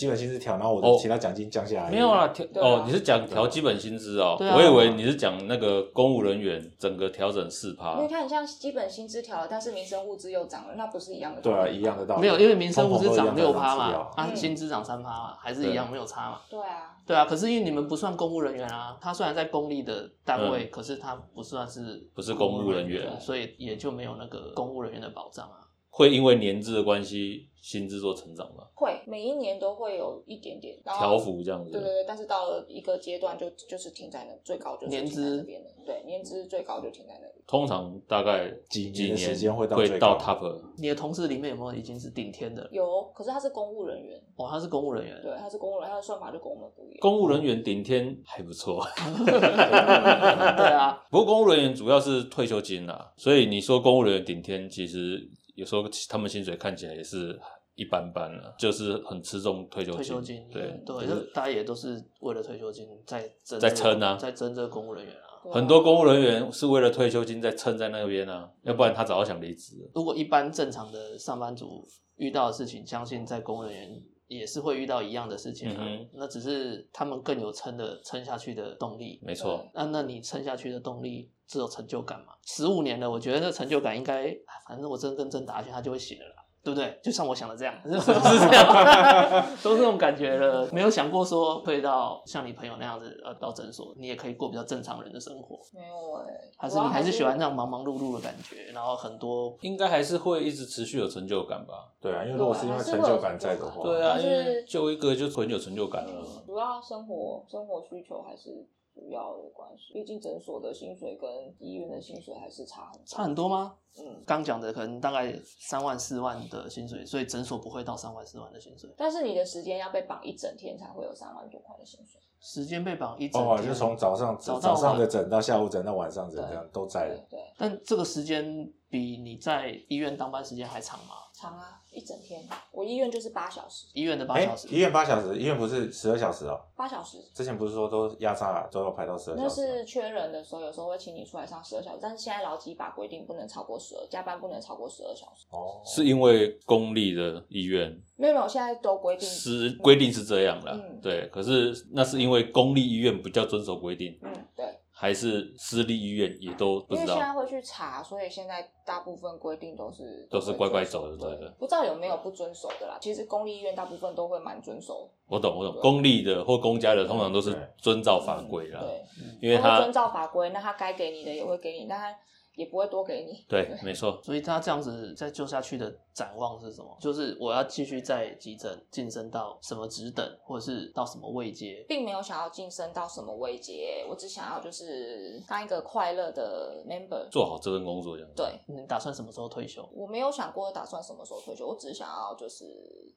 [0.00, 0.92] 基本薪资调，然后我哦。
[0.92, 1.90] 的其他奖金降下来。
[1.90, 2.48] 没有啊，调啊。
[2.54, 7.96] 哦，你是讲调基本薪资哦，我以为你是讲那个公务人员整个调整四趴。
[7.96, 11.40] 因为，看像基本薪资调了，但是民生物资又涨了，那不是一样的？
[11.40, 12.22] 对啊，一样的道理。
[12.22, 13.84] 没有，因为民生物资涨六趴嘛
[14.16, 14.36] 啊，嗯。
[14.36, 16.40] 薪资涨三趴嘛，还是一样没有差嘛。
[16.48, 22.90] 对啊，对啊，可是因为你们不算公务人员啊，他虽然在公立的单位，可是他不算是嗯不是公务人员。
[22.90, 25.58] 员，所以也就没有那个公务人员的保障啊。
[25.90, 28.64] 会因为年资的关系，薪资做成长吗？
[28.74, 31.70] 会每一年都会有一点点然后调幅这样子。
[31.70, 37.34] 对对对，但是到了一个阶段就就是停在那最高就是停在年资那边的，对，年资最高就停在那里。
[37.46, 42.66] 通常大概几几年的时间会到会到最高 top，你的同事里面有没有已经是顶天的？
[42.70, 46.98] 有，可是他是公务人员，哦，他是公务人员，对，他是公务人员，他的算法就跟我们不一样。
[47.00, 48.86] 公务人员顶天还不错。
[49.26, 55.28] 对啊，不过公务人员主要是退休金啦，所以你说公务人员顶天，其实
[55.60, 57.38] 有时候他们薪水看起来也是
[57.74, 59.96] 一般般了，就是很吃重退休金。
[59.96, 65.28] 退休金，对对，就大家也都是为了退休金在争在这个撑啊在争这个公务人员啊。
[65.52, 69.90] 很多公务人员是为了退休金在撑在那边啊，要不然他早就想离职了。
[69.94, 71.86] 如果一般正常的上班族
[72.16, 75.76] 遇到的事情，相信在公务人员也是会遇到一样的事情啊。
[75.80, 79.20] 嗯那只是他们更有撑的撑下去的动力。
[79.22, 82.34] 没错，那那你撑下去的动力只有成就感嘛？
[82.46, 86.39] 十五年了，我觉得那成就感应该，啊反正我真跟真打下去，他就会写了啦。
[86.62, 86.98] 对不对？
[87.02, 90.68] 就像我想的这样，是 是这样， 都是这种感觉了。
[90.72, 101.88] 没有想过说会到像你朋友那样子，呃，到诊所，你也可以过比较正常人的生活，没有哎、还是还你还是喜欢那种忙忙碌碌的感觉，然后很多应该还是会一直持续有成就感吧？
[102.00, 106.22] 对啊，因为如果是因为成就感在的话，对啊，因为就一个就很有成就感了。
[106.46, 111.28] 主要生活生活需求还是主要的关系，毕竟诊所的薪水跟
[111.58, 113.76] 医院的薪水还是差很差很多吗？
[113.98, 118.88] 嗯，刚讲的可能大概三万四万的薪水，所以诊所不会到三万四万的薪水。
[118.96, 122.20] 但是你的时间要被绑一整天才会有三万多块的薪水。
[122.40, 127.26] 时间被绑一整哦，天，就从早上早早上的诊到下午诊到晚上诊，这样都在对的。
[127.30, 131.14] 对，但这个时间比你在医院当班时间还长吗？
[131.40, 132.42] 长啊，一整天。
[132.72, 136.60] 我医院就是八小时，医院的八哎小时，，医院八小时，医院不是十二小时哦。
[136.76, 137.18] 八小时。
[137.34, 139.78] 之前不是说都压榨都要排到十二那小时那？
[139.78, 145.46] 是缺人的时候，有时候会请你出来上十二小时，但是现在劳基法规定不能超过十二，加班不能超过十二小时。
[145.50, 151.28] 哦，是因为公立的医院没有没有，现在都规定是规定是这样的，嗯对。
[151.32, 154.66] 可是那是因为公立医院比较遵守规定，嗯，对，
[155.00, 157.18] 还是私立医院也都不知道因为现。
[157.18, 162.98] 在会去查，所以现在大部分规定都是都是乖乖走的，的对的不知道有没有不遵守的啦。
[163.00, 165.80] 其实公立医院大部分都会蛮遵守，我懂，我懂。
[165.80, 169.02] 公立的或公家的通常都是遵照法规啦，对，
[169.40, 172.14] 因为他遵照法规，那他该给你的也会给你，但他
[172.60, 173.42] 也不会多给你。
[173.48, 176.94] 对，没错，所以他这样子再救下去的展望是什么？
[177.00, 181.82] 就是我要继续在急诊晋升到什么职等，或者是到什么位阶？
[181.88, 187.26] 并没有想要晋升到什么位阶，我只想要就是当一个快乐的 member。
[187.30, 188.30] 做好这份工作这样。
[188.36, 189.88] 对，你打算什么时候退休？
[189.94, 193.09] 我没有想过打算什么时候退休，我只想要就是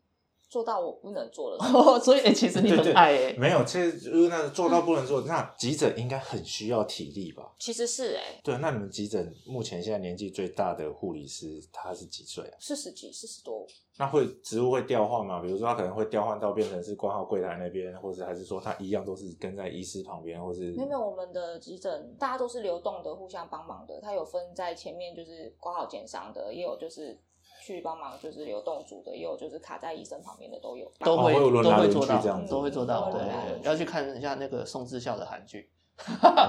[0.53, 1.81] 做到我不能做的事情。
[1.81, 7.51] 哦， 所以哎、其实你对对很爱哎、没有，其实如果那做到不能做，那急诊应该很需要体力吧？
[7.57, 12.55] 其实是哎、对，那你们急诊目前现在年纪最大的护理师他是几岁啊？
[12.59, 13.65] 四十几、四十多，
[13.97, 15.41] 那会职务会调换吗？
[15.41, 23.99] 比如说他可能会调换到变成是挂号柜台那边，或者还是说他一样都是跟在医师旁边，或是没有没有，我们的急诊大家都是流动的，互相帮忙的。
[24.01, 27.17] 他有分在前面就是挂号检伤的，也有就是
[27.65, 30.91] 去帮忙就是流动组的，也有就是卡在医生旁边的都有。
[30.99, 33.09] 都会、都会做到去这样，子都会做到。
[33.09, 33.21] 对
[33.61, 35.69] 要去看一下那个宋智孝的韩剧。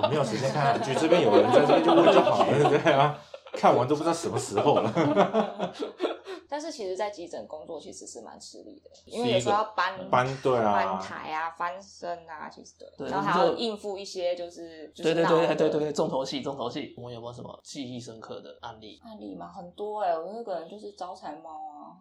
[0.02, 3.16] 我没有时间看韩剧，这边有人在这边就问就好了，对啊？
[3.52, 5.72] 看完都不知道什么时候了。
[6.48, 16.94] 但是其实，在急诊工作其实是蛮吃力的，因为有时候要搬搬对啊搬台啊、翻身啊，其实对，对然后还要应付一些就是就对对对对对对，重头戏重头戏。
[16.96, 19.00] 我们有没有什么记忆深刻的案例？
[19.04, 21.50] 案例嘛很多哎、我那个人就是招财猫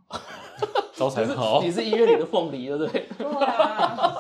[0.09, 0.19] 啊，
[0.95, 3.07] 招财猫， 你是医院里的凤梨，对不对？
[3.17, 4.15] 对啊，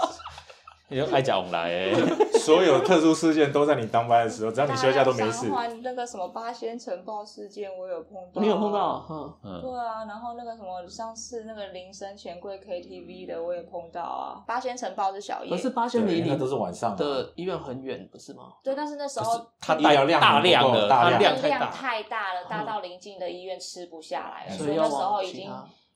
[0.93, 1.93] 你就爱讲往来哎，
[2.39, 5.47] 所有特殊事件都在你当班的时候，只要你休假都没事。
[5.81, 9.05] 那个什么八仙城爆事件，我有碰到，你有碰到？
[9.09, 14.43] 嗯，嗯，对啊，然后那个什么上次那个铃声钱柜 KTV 的我也碰到啊。
[14.45, 18.53] 八仙城爆是小夜，可是八仙对离你都是晚上的医院很远，不是吗？
[18.63, 21.21] 对，但是那时候它大医疗量大量的，它大量。
[21.21, 24.57] 量量太大，了，大到邻近的医院吃不下来了，嗯。
[24.57, 25.51] 所以那时候已经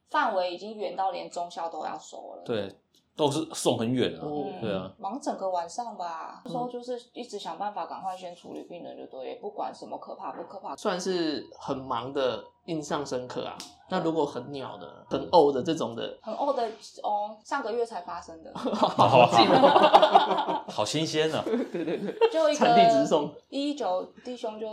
[0.10, 2.44] 范围已经远到连中校都要收了。
[2.46, 2.74] 对，
[3.18, 4.22] 都是送很远啊。
[4.24, 6.42] 哦对啊，忙整个晚上吧。
[6.46, 10.76] 那时候就是一直想办法赶快先处理病人，就对，也不管什么可怕不可怕。
[10.76, 13.58] 算是很忙的，印象深刻啊。
[13.90, 16.64] 那如果很鸟的、很呕的这种的，很呕的
[17.04, 20.64] 哦，上个月才发生的，好近哦。
[20.70, 21.42] 好新鲜啊！
[21.46, 23.34] 对对对，就一个产地直送。
[23.50, 24.70] 一九弟兄就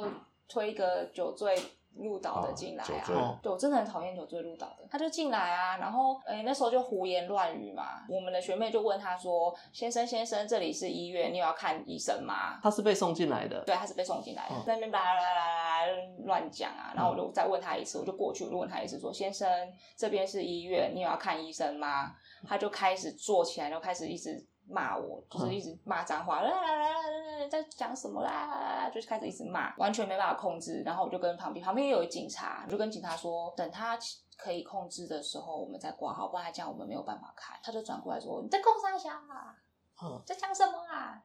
[0.48, 1.56] 推一个酒醉
[1.96, 15.92] 入岛的进来啊，对我真的很讨厌酒醉入岛的，他就进来啊，然后诶、那时候就胡言乱语嘛，我们的学妹就问他说：“先生先生，这里是医院，你有要看医生吗？”他是被送进来的，对，他是被送进来的，嗯在那边啦啦啦啦啦
[16.24, 19.48] 乱讲啊，然后我就再问他一次，我就过去，我就问他一次说：“先生，
[19.96, 22.14] 这边是医院，你有要看医生吗？”
[22.46, 30.82] 他就开始坐起来，就开始一直骂我，就是一直骂脏话，啦啦啦啦啦，在讲什么啦，就是开始一直骂，完全没办法控制。
[30.84, 33.98] 然后我就跟旁边旁边有一警察，我就跟警察说，等他
[34.36, 37.58] 可以控制的时候，我们再挂号，不然这样我们没有办法开。
[37.62, 39.54] 他就转过来说：“你在攻啥下啊？
[40.02, 41.22] 嗯，在讲什么啊？”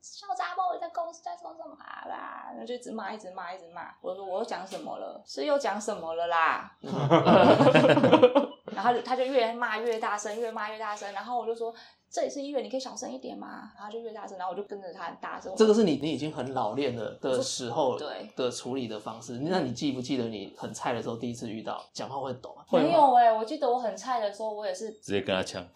[0.00, 2.50] 小杂包，你在公司在说什么啊啦？
[2.50, 3.92] 然后就一直骂，一直骂，一直骂。
[4.00, 5.20] 我说我又讲什么了？
[5.26, 6.72] 是又讲什么了啦？
[8.72, 11.12] 然后他就越骂越大声，越骂越大声。
[11.12, 11.74] 然后我就说
[12.10, 13.70] 这里是医院，你可以小声一点嘛。
[13.76, 15.52] 然后就越大声，然后我就跟着他很大声。
[15.56, 19.38] 这个是你你已经很老练了的时候对的处理的方式。
[19.42, 25.66] 那你记不记得你很菜的时候第一次遇到讲话会抖吗没有哎、我记得我很菜的时候，我也是直接跟他呛。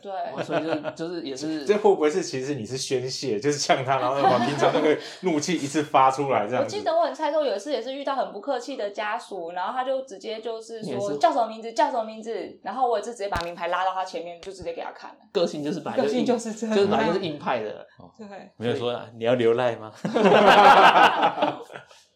[0.00, 0.12] 对。
[0.34, 6.62] 哦所以就就是也是这会不会是其实你是宣泄，就是呛他，然后把平常那个怒气一次发出来这样？
[6.62, 15.16] 我记得我很菜的时候，有一次也是遇到很不客气的家属，然后他就直接就是说叫什么名字，叫什么名字，然后我也是直接把名牌拉到他前面，就直接给他看了。
[15.32, 17.86] 个性就是本来个性硬就是这样就是本来就是硬派的。
[18.16, 18.26] 对，
[18.56, 19.92] 没有说啊你要流赖吗？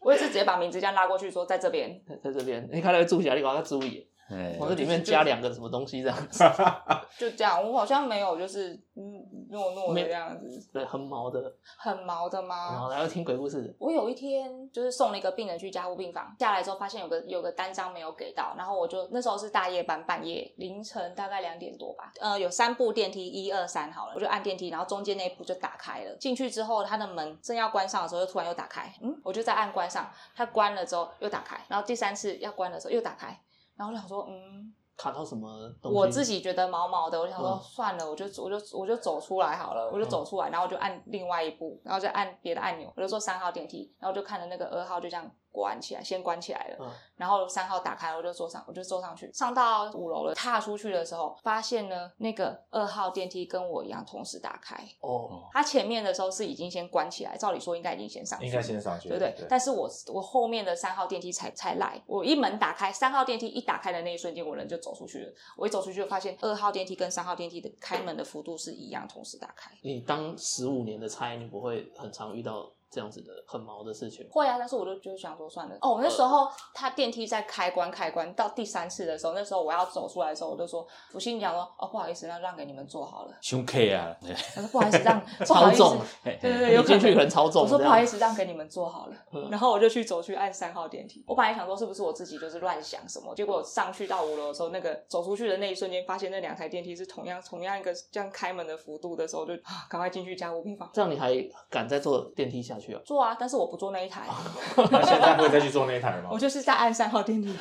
[0.00, 1.98] 我也是直接把名字这样拉过去，说在这边。
[2.06, 6.42] 在在这边，你看那个注起来，你搞他注意，哎往这里面加两个什么东西这样子，
[7.18, 9.20] 就这样，我好像没有就是嗯
[9.50, 12.78] 糯糯的这样子，对，很毛的，很毛的然吗？
[12.80, 33.38] 后还要听鬼故事，我有一天就是送了一个病人去加护病房，下来之后发现有个有个单张没有给到，然后我就那时候是大夜班，半夜凌晨大概两点多吧，呃，有三部电梯，一二三好了，我就按电梯，然后中间那一部就打开了，进去之后它的门正要关上的时候，又突然又打开，嗯，我就再按关上，它关了之后又打开，然后第三次要关的时候又打开，
[33.76, 35.98] 然后我想说，嗯，卡到什么东西？
[35.98, 59.46] 我自己觉得毛毛的，我想说嗯算了，我就我就我就走出来好了，我就走出来，然后我就按另外一步，然后就按别的按钮，我就坐三号电梯，然后就看着那个二号就这样关起来，先关起来了，嗯然后三号打开了，我就坐上，我就坐上去，上到五楼了，踏出去的时候，发现呢那个二号电梯跟我一样同时打开，哦，它前面的时候是已经先关起来，照理说应该已经先上去，应该先上去，对不对？
[59.48, 65.32] 但是我我后面的三号电梯才才来，我一门打开，三号电梯一打开的那一瞬间，我人就走出去了。
[65.56, 69.70] 我一走出去就发现二号电梯跟三号电梯的开门的幅度是一样，同时打开。
[69.82, 74.24] 你当十五年的差，你不会很常遇到这样子的很毛的事情。
[74.30, 75.76] 会啊，但是我就就想说算了。
[75.80, 83.34] 哦，我那时候他电梯在开关开关到第三次的时候，那时候我要走出来的时候，我就说，我心里讲说，哦，不好意思，那让给你们坐好了。
[83.42, 84.14] 胸 K 啊，
[84.54, 89.14] 他说不好意思，让 不好意思超重，对对对，你有进去可能超重我说不好意思，让给你们坐好了。
[89.32, 91.24] 嗯然后我就去走去按三号电梯。
[91.26, 101.34] 我本来想说是不是我自己就是乱想什么，结果上去到五楼的时候，那个走出去的那一瞬间，发现那两台电梯是同样同样一个这样开门的幅度的时候，就啊赶快进去加护病房这样你还
[101.70, 103.00] 敢再坐电梯下去啊？
[103.04, 103.36] 做啊。
[103.38, 104.26] 但是我不坐那一台，
[104.90, 106.38] 那现在会再去做那一台吗 我？
[106.38, 107.54] 就是在按三号电梯。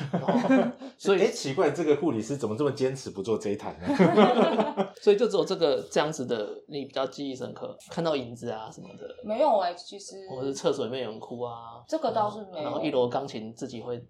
[0.98, 4.86] 所以哎，奇怪，这个护理师怎么这么坚持不做这一台呢？
[5.00, 14.02] 所以就只有这个这样子的，你比较记忆深刻，看到影子啊什么的，没有哎、其实或者是厕所里面有人哭啊，这个倒是没有然后一楼钢琴自己会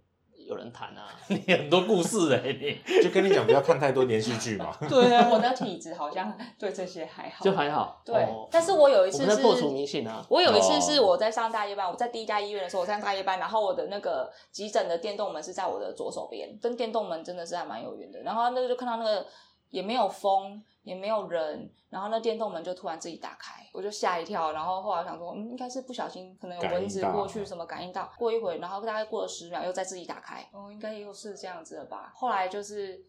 [0.47, 4.77] 有人谈啊， 你很多故事哎、你 就跟你讲，不要看太多连续剧嘛。
[4.89, 8.01] 对啊，我的体质好像对这些还好，就还好。
[8.05, 8.49] 对哦。
[8.51, 18.21] 但是我有一次是破除迷信啊，我有一次哦是我在上大夜班，我在第一家医院的时候，我上大夜班，然后我的那个急诊的电动门是在我的左手边，跟电动门真的是还蛮有缘的。
[18.21, 19.27] 然后那个就看到那个
[19.75, 24.53] 也没有风，也没有人，然后那电动门就突然自己打开，我就吓一跳。
[24.53, 28.09] 然后后来我想说，嗯，应该是不小心，可能有蚊子过去什么感应到。
[28.17, 32.13] 过一会，然后大概过了十秒，又再自己打开，哦，应该又是这样子的吧。
[32.15, 33.05] 后来就是。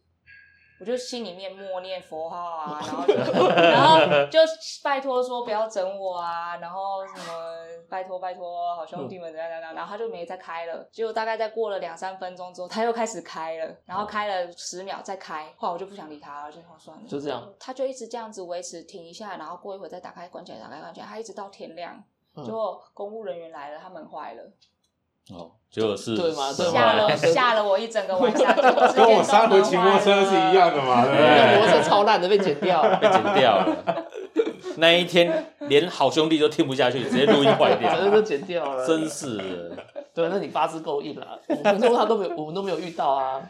[0.79, 3.13] 我就心里面默念佛号啊，然后就
[3.55, 3.99] 然后
[4.29, 4.39] 就
[4.83, 7.55] 拜托说不要整我啊，然后什么
[7.89, 10.87] 拜托拜托好兄弟们怎样怎样，然后他就没再开了。
[10.91, 17.07] 结果大概再过了两三分钟之后，他又开始开了，然后开了十秒再开，后来我就不想理他了，就好算了。
[17.07, 17.53] 就这样。
[17.59, 21.95] 他就一直这样子维持，停一下，然后过一会儿再打开关起来，打开关起来，他一直到天亮。
[22.37, 24.43] 嗯结果公务人员来了，他门坏了，
[25.33, 28.55] 哦，结果是对嘛吓了 吓了我一整个晚上，
[28.95, 31.67] 跟我上回骑摩托车是一样的嘛，对不对那摩？
[31.67, 34.05] 托车超烂的被剪掉了， 被剪掉了。
[34.77, 39.43] 那一天连好兄弟都听不下去，直接录音坏掉真的都剪掉了，真是的。
[40.13, 43.41] 对，那你八字够硬了，五分钟他都没有，我们都没有遇到啊，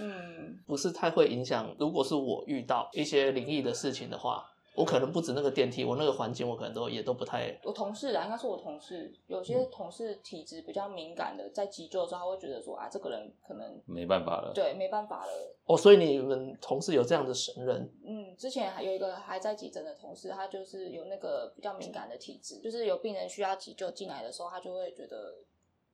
[0.00, 1.66] 嗯，不是太会影响。
[1.78, 4.42] 如果是我遇到一些灵异的事情的话，
[4.74, 7.56] 我可能不止那个电梯，我那个环境我可能都也都不太。
[7.62, 14.52] 我同事啊，应该是我同事，有嗯些同事体质比较敏感的，在急救的时候，他会觉得说啊，这个人可能没办法了。
[14.52, 15.32] 对没办法了。
[15.66, 25.36] 哦，所以你们同事有这样的神人，嗯，之前还有一个还在急诊的同事，他就是有那个比较敏感的体质，就是有病人需要急救进来的时候，他就会觉得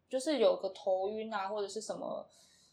[0.08, 2.26] 就是有个头晕啊，或者是什么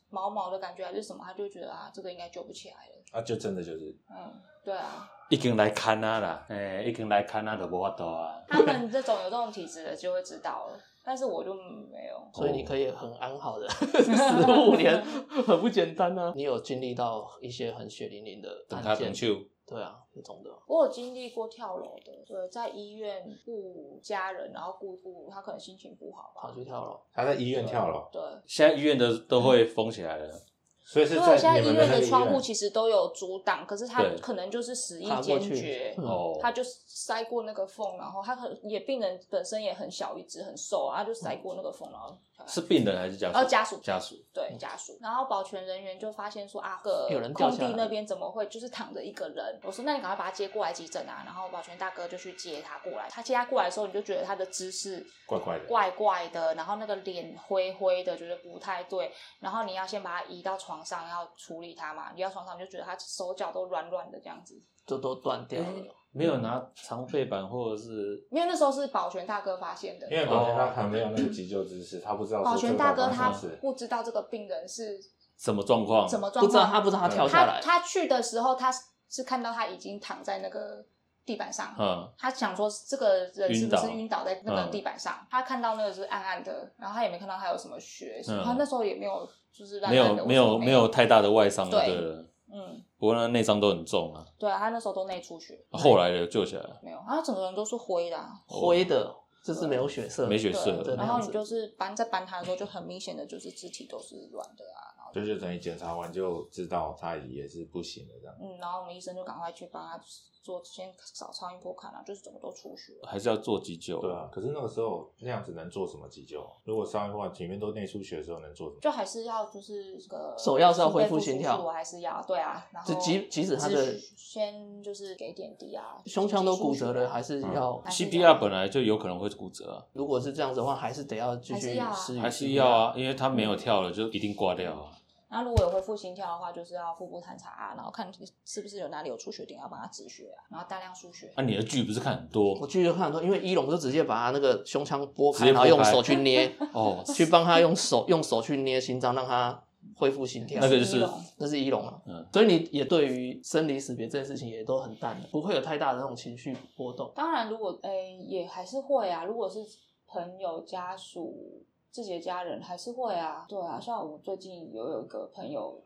[0.09, 3.19] 毛毛的感觉还是什么，他就会觉得啊，这个应该救不起来了。
[3.19, 4.33] 啊，就真的就是嗯，
[4.63, 8.41] 对啊，已经来看啊啦，哎，已经来看啊，都无法度啊。
[8.47, 12.29] 他们这种有这种体质的就会知道了，但是我就没有。
[12.33, 14.11] 所以你可以很安好的 十
[14.51, 15.01] 五年，
[15.45, 16.33] 很不简单啊。
[16.35, 19.35] 你有经历到一些很血淋淋的等他案件等，手，
[19.67, 20.49] 对啊，那种的。
[20.65, 28.21] 我有经历过跳楼的，对，在医院顾家人，然后顾顾他可能心情不好吧跑，去跳楼，他在医院跳楼，对。
[28.45, 30.41] 现在医院的都会封起来了。
[30.89, 32.01] 所以现在医院的。
[32.01, 35.93] 窗户其实都有阻挡，可是他可能就是死意坚决，
[36.39, 43.37] 他就塞过那个缝，然后他很也病人本身也很小一只很瘦啊，他就塞过那个缝，然后跳下来是病人还是家属？
[43.37, 43.79] 呃家属。
[43.79, 44.15] 家属。
[44.33, 49.59] 对家属，然后保全人员就发现说啊，个有人掉下来空地那边怎么会就是躺着一个人？
[49.63, 65.95] 我说那你赶快把他接过来急诊啊，然后保全大哥就去接他过来，他接他过来的时候，你就觉得他的姿势怪怪的怪怪的，然后那个脸灰灰的，觉得不太对，然后你要先把他移到床上要处理他嘛，移到床上你就觉得他手脚都软软的这样子，就都断掉了。
[66.17, 74.99] 没有拿长背板或者是因为那时候是保全大哥发现的，因为保全他可能没有那个急救知识，他不知道保全大哥他不知道这个病人是
[75.37, 76.09] 什么状况？
[76.09, 78.73] 什么状不知道况，他不知道他跳下来，他他去的时候，他
[79.09, 80.83] 是看到他已经躺在那个
[81.25, 85.25] 地板上，嗯，他想说这个人是不是晕晕倒在那个嗯地板上？
[85.29, 92.25] 他看到那个是暗暗的，然后他也没看到他有什么血，嗯他那时候也没有就是烂没有没有没没有太大的外伤就对。
[92.51, 94.25] 嗯，不过那内伤都很重啊。
[94.37, 108.35] 对啊，他那时候都内出血，后来的救起来了，没有，他整个人都是灰的啊、灰的，就是没有血色，没血色然后你就是搬在搬他的时候，就很明显的就是肢体都是软的啊，就是等于检查完就知道他也是不行了这样。
[108.41, 109.99] 嗯，然后我们医生就赶快去帮他
[110.41, 113.07] 做先扫超音波看啊，就是整个都出血了。
[113.09, 113.99] 还是要做急救。
[113.99, 116.45] 对啊，可是那个时候那样子能做什么急救？
[116.63, 118.81] 如果上一话里面都内出血的时候能做什么？
[118.81, 134.91] 就还是要就是这个首要是要恢复心心跳我还是要对啊，然后即即使他的先就是给点滴啊，胸腔都骨折了，了，还是要 CPR 本来就有可能会骨折啊，如果是这样子的话，还是得要继续还是要啊施予还是要啊，因为他没有跳了，就一定挂掉啊。
[135.29, 138.09] 然后如果有恢复心跳的话，就是要腹部探查啊，然后看
[138.45, 141.31] 是不是有哪里有出血点，要帮他止血啊，然后大量输血。
[141.35, 149.63] 啊，你的剧不是看很多我剧就看很多，因为一龙就直接把他那个胸腔拨开，然后用手去捏， 哦，去帮他用手用手去捏心脏，让他
[149.95, 150.61] 恢复心跳。
[150.61, 151.05] 那个就是
[151.37, 157.11] 那是一龙啊，嗯所以你也对于生离死别这件事情也都很淡的，不会有太大的那种情绪波动。
[157.13, 159.59] 当然，如果诶、也还是会啊，如果是
[160.07, 161.61] 朋友、家属、
[161.97, 163.43] 自己的家人，还是会啊。
[163.49, 165.81] 对啊，像我最近有有一个朋友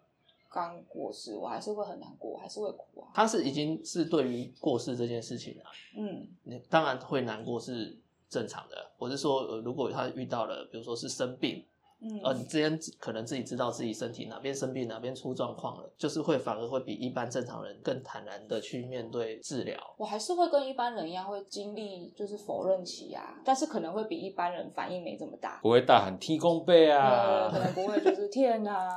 [0.49, 3.07] 刚过世，我还是会很难过，还是会哭啊。
[3.13, 7.97] 他是已经是对于过世这件事情啊，嗯，你当然会难过是
[8.27, 8.91] 正常的。
[8.97, 11.63] 我是说，呃，如果他遇到了，比如说是生病，
[12.03, 19.77] 嗯呃，你之前可能自己知道自己身体哪边生病，哪边出状况了，就是会反而会比一般正常人更坦然的去面对治疗。
[19.97, 25.59] 我还是会跟一般人一样，会经历就是否认期啊，但是可能会比一般人反应没这么大。
[25.61, 28.89] 不会大喊踢弓背呃，啊可，能不会，就是天哪，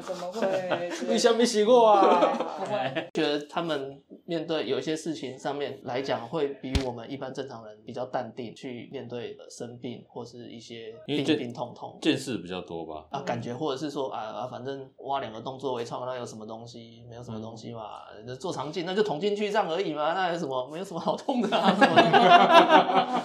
[0.00, 0.40] 怎么会？
[0.40, 2.32] 之类的为什么洗过啊？
[2.58, 11.98] 不会，觉得他们面对有些事情上面来讲，会比我们一般正常人比较淡定去面对呃生病或是一些病病痛痛。
[12.00, 13.04] 见识比较多吧。
[13.10, 17.04] 啊，感觉或者是说啊啊，反正挖两个洞做微创，那有什么东西？
[17.10, 18.02] 没有什么东西嘛。
[18.24, 20.68] 那做肠镜，那就捅进去这样而已嘛，那有什么？
[20.70, 23.22] 没有什么好痛的啊，什么的。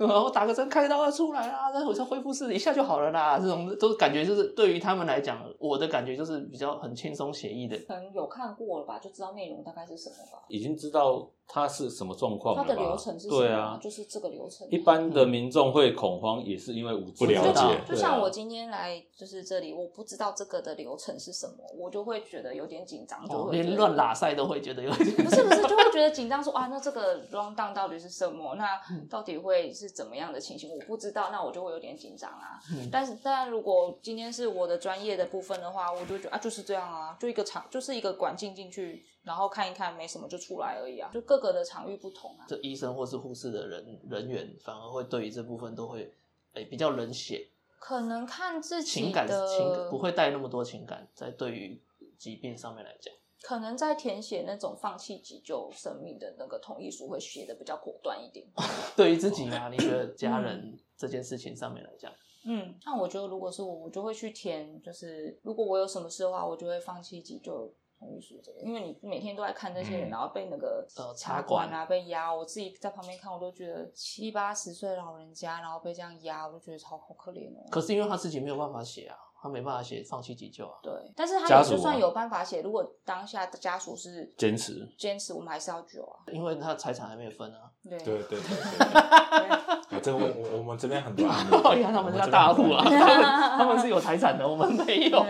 [0.00, 0.22] 对吧？
[0.22, 3.38] 我打个针开刀要出来啦，那我就恢复室一下就好了啦。
[3.38, 7.76] 这种都感觉就是对于他们来讲，我的感觉就是比较很轻松写意的。
[7.86, 10.42] 可能有看过了吧，就知道内容大概是什么吧。
[10.48, 12.62] 已经知道他是什么状况了？
[12.62, 13.40] 它的流程是什么？
[13.40, 14.66] 对啊，就是这个流程。
[14.70, 25.10] 一般的民众会恐慌，也是因为无知不了就解就像我今天来就是这里，我不知道这个的流程是什么，我就会觉得有点紧张，就哦，会连乱拉塞都会觉得有点。
[25.16, 28.54] 不是不是，就会觉得紧张，说啊，那这个 round down 到底是什么？
[28.54, 32.60] 那嗯到底会是怎么样的情形，我不知道，那我就会有点紧张啊。
[32.72, 41.10] 嗯但是，当然，如果今天是我的专业的部分的话，我就觉得啊，就是这样啊，就一个场，就是一个管进进去，然后看一看，没什么就出来而已啊。
[41.12, 42.46] 就各个的场域不同啊。
[42.48, 46.12] 这医生或是护士的人人员，反而会对于这部分都会
[46.54, 51.80] 诶、比较冷血，可能看自己情感的情感不会带那么多情感，在对于
[52.18, 58.46] 疾病上面来讲，可能在填写那种放弃急救生命的那个同意书会写的比较果断一点。
[58.96, 62.12] 对于自己啊，你觉得家人这件事情上面来讲，
[62.44, 77.66] 嗯，那我觉得如果是我，我就会去填，就是如果我有什么事的话，我就会放弃急救同意书这个，因为你每天都在看这些人，嗯然后被那个呃插插管管啊，被压，我自己在旁边看，我都觉得七八十岁老人家，然后被这样压，我就觉得超好可怜哦。
[77.70, 86.20] 可是因为他自己没有办法写啊，他没办法写放弃急救啊，对，但是他就算有办法写，如果当下的家属是坚持坚持，我们还是要救啊。
[86.32, 87.70] 因为他财产还没有分啊。
[87.82, 93.22] 对对对对 对，对啊这个我我我们这边很多案例， 哦，原来他们是大户啊，他 们
[93.58, 95.24] 他们是有财产的，我们没有。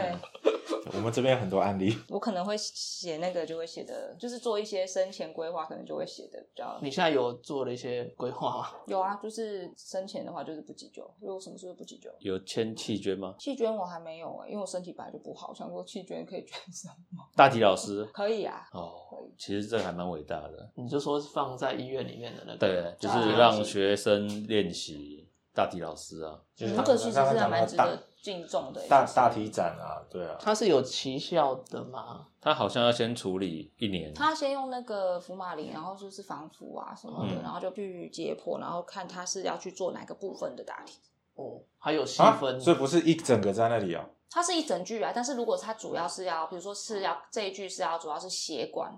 [0.91, 1.97] 对，我们这边很多案例。
[2.09, 8.69] 我可能会写那个，就会写的，就是做一些生前规划，可能就会写的比较你现在有做了一些规划吗？
[8.89, 12.11] 有啊，就是生前的话就是不急救，如果什么事都不急救。
[12.21, 13.35] 有签弃捐吗？
[13.39, 17.23] 弃捐我还没有哎、因为我身体本来就不好，想说弃捐可以捐什么？
[17.37, 18.93] 大体老师可以啊，哦，
[19.39, 28.89] 其实这还蛮伟大的，你就说放在医院里面的那个，对，就是让学生练习大体老师啊，就是这个其实是还蛮值得敬重的、欸。
[28.89, 32.27] 大大体展啊，对啊，它是有奇效的吗？
[32.41, 40.99] 它好像要先处理一年，他先用那个福马林，然后就是防腐啊什么的，嗯然后就去解剖，然后看他是要去做哪个部分的大体。
[41.35, 44.07] 哦，还有细啊分，，所以不是一整个在那里啊。
[44.31, 48.93] 它是一整句啊，但是如果它主要是要，比如说是要这一句是要主要是血管，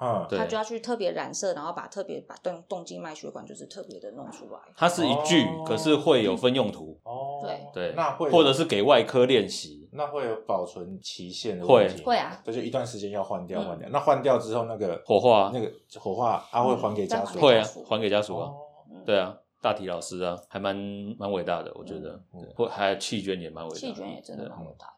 [0.00, 4.60] 嗯，他就要去特别染色，然后把特别把动动静脉血管就是特别的弄出来。
[4.76, 5.64] 它是一具，哦。
[5.66, 7.60] 可是会有分用途，哦，对。
[7.72, 12.16] 对，那会或者是给外科练习，那会有保存期限的会问题，会。
[12.16, 13.88] 啊，这就一段时间要换掉，嗯换掉。
[13.90, 18.56] 那换掉之后，那个火化那个火化啊，会还给家属再，会啊，还给家属啊，哦。
[19.04, 20.76] 对啊，大体老师啊，还蛮
[21.18, 24.50] 蛮伟大的，我觉得，嗯对或还有弃捐也蛮伟大的，气卷也真的对。
[24.50, 24.97] 蛮伟大的。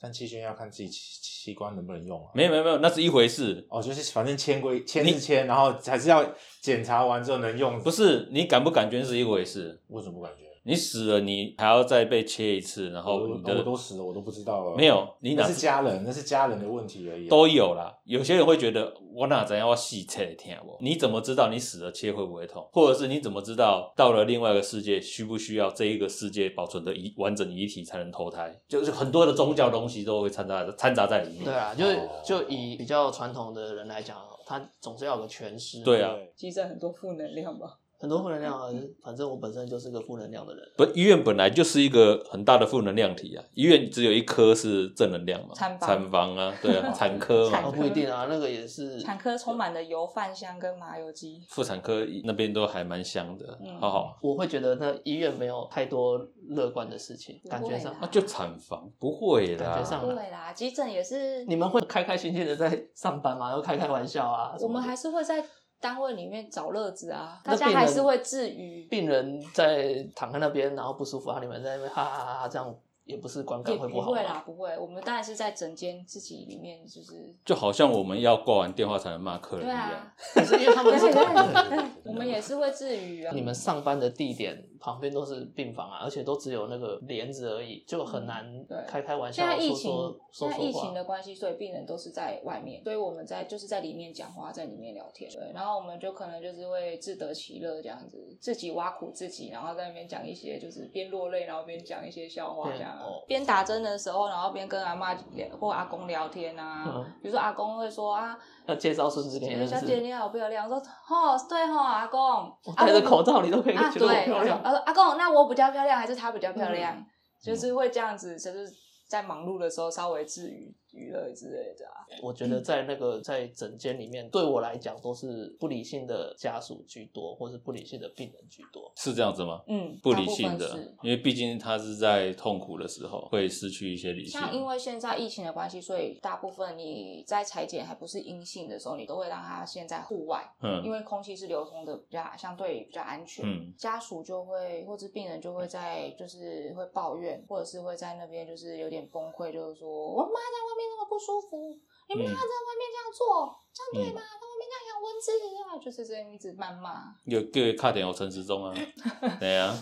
[0.00, 2.30] 但器官要看自己器器官能不能用啊。
[2.34, 6.24] 没有没有没有，那是一回事，哦，就是反正签归签你是签，然后还是要
[6.60, 7.82] 检查完之后能用。
[7.82, 10.49] 不是你敢不敢捐是一回事，为什么不感觉？
[10.62, 14.76] 你死了你还要再被切一次，然后我你的我都死了，我都不知道了。
[14.76, 17.30] 没有你哪那是家人，那是家人的问题而已啊。
[17.30, 17.96] 都有啦。
[18.04, 20.76] 有些人会觉得我哪怎样我细切听我？
[20.80, 22.68] 你怎么知道你死了切会不会痛？
[22.72, 28.54] 或者是你怎么知道到了另外一个世界需不需要这一个世界保存的遗完整遗体才能投胎？
[28.68, 31.44] 就是很多的宗教东西都会掺杂掺杂在里面。
[31.44, 35.82] 对啊，就是哦就以比较传统的人来讲，他总是要有个诠释。
[35.82, 37.78] 对啊积攒很多负能量吧。
[38.00, 38.68] 很多负能量啊，
[39.04, 40.66] 反正我本身就是个负能量的人。
[40.76, 43.44] 不，医院本来就是一个很大的负能量体啊。
[43.54, 51.42] 医院只有一科是正能量嘛，产房产房啊， 对啊，产科产嘛哦，，不一定啊，那个也是产科充满了油饭香跟麻油鸡。
[51.50, 54.18] 妇产科那边都还蛮香的，嗯好好。
[54.22, 63.50] 我会觉得那医院没有太多乐观的事情，感觉上啦那就产房不会啦，感觉上对啦，急诊也是，你们会开开心心的在上班吗？
[63.50, 64.54] 要开开玩笑啊？
[64.60, 65.44] 我们还是会在
[65.80, 68.86] 单位里面找乐子啊，大家还是会治愈。
[68.90, 72.74] 病人在躺在那边，然后不舒服，啊，你们在那边哈哈哈哈，这样
[73.04, 74.78] 也不是观感会不好吗不会啦，不会。
[74.78, 79.88] 我们当然是在整间自己里面，就是就好像我们要挂完电话才能骂客人一样。
[79.88, 83.32] 对啊，可是因为他们 我们也是会治愈啊。
[83.34, 88.44] 你们上班的地点旁边都是病房啊，而且都只有那个帘子而已，就很难
[88.88, 90.94] 开开玩笑现在疫情说说，说现在疫情。
[90.94, 95.30] 的关系，所以病人都是在外面，所以我们在就是在里面讲话，在里面聊天。
[95.30, 102.98] 对，然后我们就可能就是会自得其乐这样子，自己挖苦自己，然后在那边讲一些就是边落泪，然后边讲一些笑话这样。
[103.28, 106.84] 边打针的时候，然后边跟阿妈聊或阿公聊天啊。
[106.86, 110.68] 嗯比如说阿公会说啊， 要介绍孙子给你认小姐，你好漂亮。
[110.68, 112.20] 我说哦对哦阿公，
[112.64, 114.60] 我戴着口罩你都可以啊，觉得我对，漂亮。
[114.78, 116.96] 阿公，那我比较漂亮还是他比较漂亮？
[116.96, 117.06] 嗯
[117.42, 118.70] 就是会这样子，就是
[119.08, 122.06] 在忙碌的时候稍微治愈娱乐之类的啊。
[122.22, 128.90] 我觉得在那个在诊间里面，对我来讲都是不理性的家属居多，或是不理性的病人居多。
[128.96, 129.62] 是这样子吗？
[129.68, 134.40] 嗯，不理性的因为毕竟他是在痛苦的时候会失去一些理性。
[134.40, 143.44] 像因为现在疫情的关系，所以大部分你在裁剪还不是阴性的时候，你都会让他先在户外，嗯因为空气是流通的，比较相对比较安全。
[143.46, 151.76] 嗯家属就会或者病人就会在就是会抱怨，或者是会在那边就是有点崩溃，就是说我妈在外面那么不舒服，
[152.08, 154.20] 你们要在外面这样做，这样对吗？
[154.20, 155.30] 在外面这样养蚊子
[155.64, 157.14] 啊，就是这样一直谩骂。
[157.24, 158.74] 有各位卡点有陈时中啊，
[159.38, 159.76] 对啊，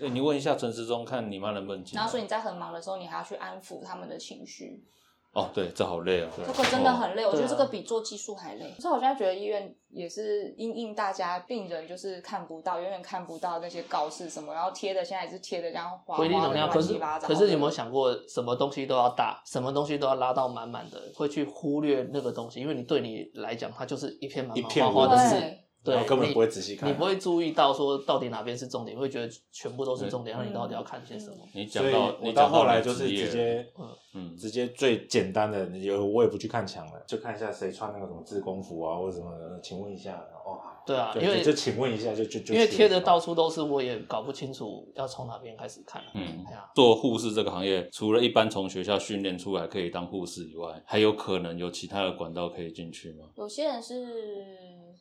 [0.00, 1.96] 欸你问一下陈时中，看你妈能不能接。
[1.96, 4.84] 然后所以你在很忙的时候，你还要去安抚他们的情绪，
[5.32, 6.28] 哦，对，这好累哦。
[6.36, 7.24] 这个真的很累。
[7.24, 8.72] 我觉得这个比做技术还累。
[8.76, 17.34] 可是我现在觉得医院也是因应大家病人就是看不到，永远看不到那些告示什么，然后贴的现在也是贴的这样花花乱是七八糟的。
[17.34, 31.36] 可是你有没有想过，什么东西都要大，什么东西都要拉到满满的，会去忽略那个东西，因为你对你来讲，它就是一片满满一片花花的文字字，对对然后，根本你不会仔细看你不会注意到说到底哪边是重点，会觉得全部都是重点，嗯那你到底要看些什么？
[31.54, 33.66] 你所以讲到我到你到后来就是直接，
[34.14, 40.14] 嗯直接最简单的，有我也不去看墙了，就看一下谁穿那个什么制工服啊，或者什么的，请问一下，
[40.44, 46.02] 哦，好就对啊因为就就请问一下，就就就因为贴的到处都是，我也搞不清楚要从哪边开始看。
[46.14, 53.26] 嗯做护士这个行业，除了一般从学校训练出来可以当护士以外，还有可能有其他的管道可以进去吗？
[53.36, 53.96] 有些人是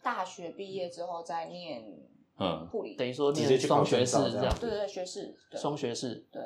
[0.04, 1.82] 大学毕业之后再念
[2.40, 6.28] 嗯，护理，等于说直接念双学士这样对对对，学士，对双学士。
[6.32, 6.44] 对，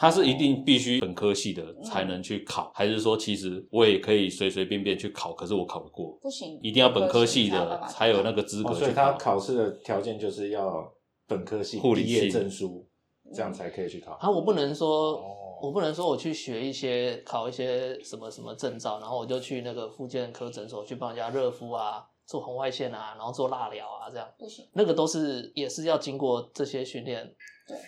[0.00, 6.16] 他是一定必须本科系的才能去考，还是说其实我也可以随随便便去考，可是我考得过？
[6.22, 9.32] 不行，一定要本科系的才有那个资哦，格去所以他考。
[9.32, 10.88] 考试的条件就是要
[11.26, 12.86] 本科系护理毕业系证书，
[13.34, 14.12] 这样才可以去考。
[14.12, 27.24] 啊，我不能说，哦我不能说我去学一些考一些什么什么证照，然后我就去那个复健科诊所去帮人家热敷啊，做红外线啊，然后做蜡疗啊，这样不行，那个都是也是要经过这些训练。
[27.66, 27.80] 对哦，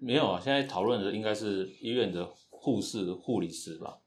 [0.00, 3.98] 没有啊，现在讨论的应该是医院的护士、护理师吧？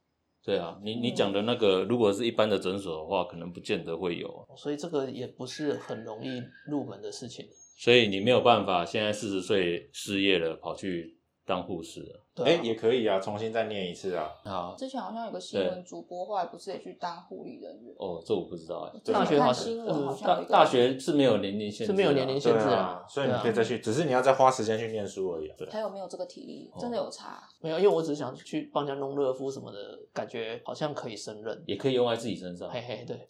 [0.44, 7.48] 对啊，你你嗯讲的那个，如果是一般的诊所的话，可能不见得会有，所以这个也不是很容易入门的事情。
[7.78, 11.20] 所以你没有办法现在四十岁失业了跑去
[11.52, 12.20] 当护士了。
[12.44, 14.32] 哎、对啊，也可以啊，重新再念一次啊。
[14.46, 17.94] 好，之前好像有个新闻主播，后来不是也去当护理人员？
[18.00, 19.00] 哦，这我不知道哎。
[19.04, 25.56] 对大学好像看新闻好嗯大学是没有年龄限制啊，是没有年龄限制对啊啊，所以你可以再去，只是你要再花时间去念书而已啊。
[25.58, 26.72] 对，他有没有这个体力？
[26.74, 27.44] 哦真的有差？
[27.60, 29.78] 没有，因为我只是想去帮人家弄热敷什么的，
[30.14, 31.62] 感觉好像可以胜任。
[31.68, 32.70] 也可以用在自己身上。
[32.70, 33.28] 嘿嘿，对，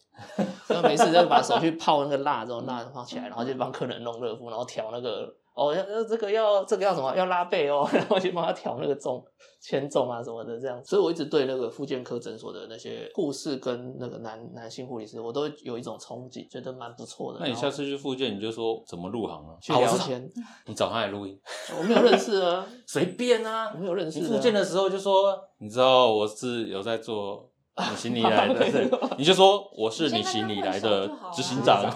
[0.68, 9.22] 然后没事就把手去泡那个蜡，之后 蜡放起来，然后就帮客人弄热敷，然后调那个哦，要要这个要这个要什么要拉背哦， 然后去帮他调那个重
[9.60, 10.82] 牵重啊什么的这样。
[10.84, 17.40] 所以我一直对那个复健科诊所的那些护士跟那个男男性护理师，我都有一种憧憬，觉得蛮不错的。
[17.40, 19.56] 那你下次去复健，你就说怎么入行啊？
[19.60, 20.30] 去聊天，
[20.66, 21.38] 你找他来录音，
[21.78, 23.78] 我没有认识啊， 随便啊我。
[23.78, 24.28] 没有认识你啊。
[24.32, 27.51] 复健的时候就说，你知道我是有在做
[27.90, 31.82] 你行李来的，对，你就说我是你行李来的执行长。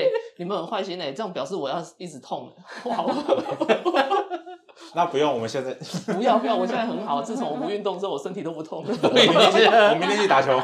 [0.38, 2.52] 你们很坏心哎、这样表示我要一直痛，
[2.84, 3.04] 哇！
[4.94, 5.74] 那不用，我们现在
[6.12, 8.94] 不要不要，我现在很好，自从我不运动之后，我身体都不痛了。
[9.02, 10.60] 我明天去，我明天去打球。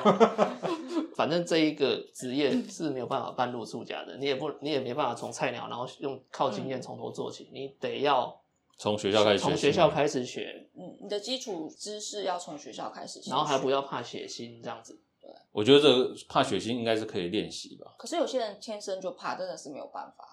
[1.16, 8.34] 反正这一个职业是没有办法半路出家的，你也不你也没办法从菜鸟，然后用靠经验从头做起，你得要
[8.82, 15.00] 从学校开始学，从学校开始学，嗯，你的基础知识要从学校开始先学，然后还不要怕血腥这样子。
[15.20, 17.94] 对我觉得这个怕血腥应该是可以练习吧。
[17.96, 20.24] 可是有些人天生就怕，真的是没有办法。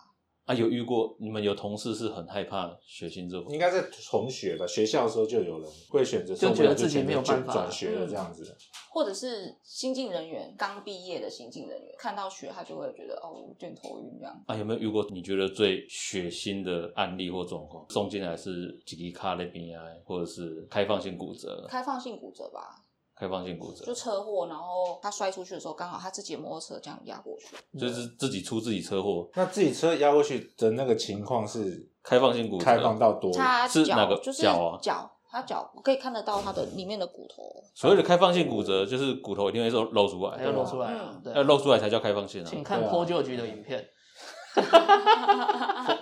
[0.45, 8.57] 啊，有遇过你们有同事是很害怕血腥这种应该是同学吧，学校的时候就有人会选择就受不了觉得自己没有办法转学了这样子。
[8.91, 14.43] 或者是新进人员刚毕业的新进人员，看到血他就会觉得哦，有点头晕这样。
[14.47, 14.55] 啊？
[14.55, 17.85] 有没有遇过你觉得最血腥的案例或状况？
[17.89, 21.65] 送进来是几级卡那边啊，或者是开放性骨折？
[21.69, 22.83] 开放性骨折吧，
[23.15, 27.55] 开放性骨折就车祸，然后他摔出去的时候，刚好他自己的摩托车这样压过去。
[27.77, 33.31] 就是自己出自己车祸，那自己车压过去的那个情况是开放性骨折，开放到多？
[33.33, 37.43] 他脚是哪个就是脚啊脚，他脚我可以看得到他的里面的骨头。
[37.75, 42.47] 所谓的开放性骨折，就是骨头一定会露露出来，要露出来对要露出来才叫开放性啊。
[42.49, 43.86] 请看对啊坡旧局的影片，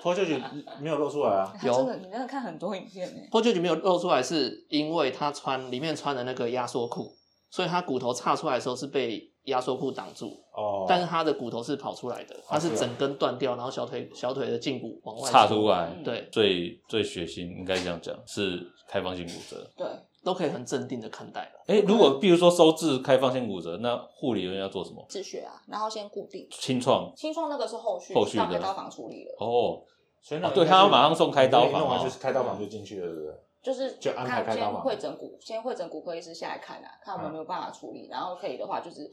[0.02, 0.42] 破旧局
[0.80, 1.54] 没有露出来啊。
[1.64, 3.22] 有真的，你真的看很多影片呢。
[3.30, 7.12] 坡旧局没有露出来，是因为他穿里面穿的那个压缩裤，
[7.52, 19.70] 所以他骨头岔出来的时候是被压缩裤挡住，哦，但是他的骨头是跑出来的，他是整根断掉，然后小腿小腿的胫骨往外岔出来，对，最最血腥应该这样讲是开放性骨折。
[19.76, 19.88] 对，
[20.24, 21.64] 都可以很镇定的看待了。
[21.68, 25.06] 哎，如果比如说收治开放性骨折，那护理人员要做什么？
[25.10, 26.48] 止血啊，然后先固定。
[26.52, 29.84] 清创清创那个是后续，后续开刀房处理了，哦，
[30.22, 33.34] 所以那哦对他要马上送开刀房哦弄完就是开刀房就进去了，对不对？
[33.64, 39.10] 就是就安排开刀房先会诊骨，先会诊骨科医师下来看啊，看我们有没有办法处理，然后可以的话就是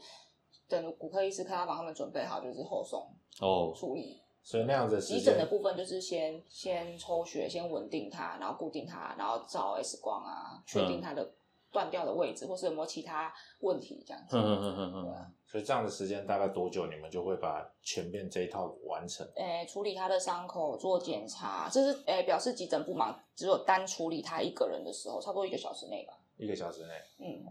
[0.69, 3.01] 等骨科医师开刀房他们准备好，就是后送
[3.41, 4.21] 哦，处理。
[4.45, 11.27] 所以那样子急诊的，部分就是先先抽血，先稳定它，然后固定它，然后照 X 光啊，确定它的
[11.71, 14.37] 断掉的位置，或是有没有其他问题这样子。
[14.37, 19.27] 嗯嗯嗯嗯嗯，所以这样的时间大概多久，你们就会把前面这一套完成？
[19.35, 26.13] 诶、处理他的伤口，做检查，这是诶、表示急诊不忙，只有单处理他一个人的时候，差不多一个小时内吧。
[26.37, 26.93] 一个小时内。
[27.17, 27.43] 嗯，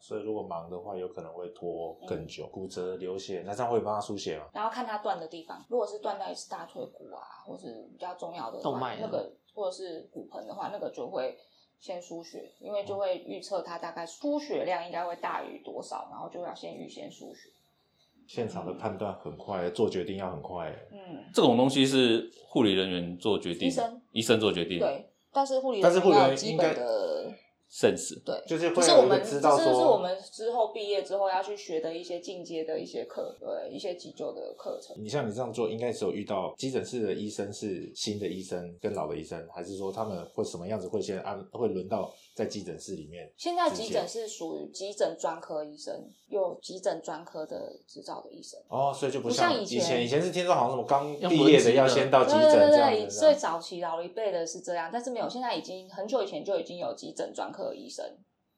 [0.00, 4.46] 所以如果忙的话，有可能会拖更久，骨折流血，那这样会帮他输血吗？
[4.52, 11.36] 然后看他断的地方，如果是断在大腿骨啊，或是比较重要的动脉啊那个，或者是骨盆的话，那个就会
[11.78, 17.50] 先输血，因为就会预测他大概出血量应该会大于多少，然后就要先预先输血。
[18.26, 20.72] 现场的判断很快，做决定要很快。
[20.92, 25.06] 嗯，这种东西是护理人员做决定，医生医生做决定，对。
[25.32, 27.32] 但是护理但是护理人要基应该本的
[27.70, 34.96] sense，对，就是会就是我们这知道说是我们之后毕业之后要去学的一些进阶的一些课，对，一些急救的课程。
[34.98, 43.30] 你像你这样做，应该只有遇到急诊室的医生是新的医生跟老的医生，还是说他们会什么样子会先安会轮到在急诊室里面？
[43.36, 45.94] 现在急诊是属于急诊专科医生，
[46.28, 48.58] 有急诊专科的执照的医生。
[48.68, 53.20] 哦，所以就不像以前前，以前是听说好像什么刚毕业的要先到急诊这对对对，样子。
[53.20, 58.04] 最早期老一辈的是这样，但是没有，现在已经很久以前就已经有急诊专科医生，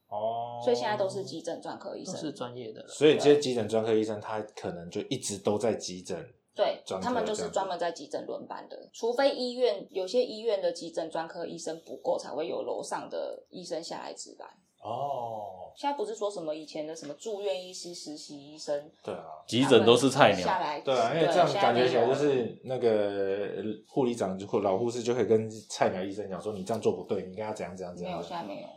[0.09, 2.15] 哦，所以现在都是急诊专科医生。
[2.15, 2.87] 都是专业的。
[2.89, 6.19] 所以这些急诊专科医生，他可能就一直都在急诊。
[6.55, 14.47] 对他们就是专门在急诊轮班的，除非医院有些医院的急诊专科医生不够，才会有楼上的医生下来值班。
[14.83, 22.91] 哦，现在不是说什么以前的什么住院医师、实习医生，对啊，急诊都是菜鸟，下来对啊，因为这样感觉起来就是那个
[23.57, 28.29] 呃护理长或老护士就可以跟菜鸟医生讲说，你这样做不对，你应该要怎样怎样怎样没有，样。
[28.29, 28.69] 现在没有。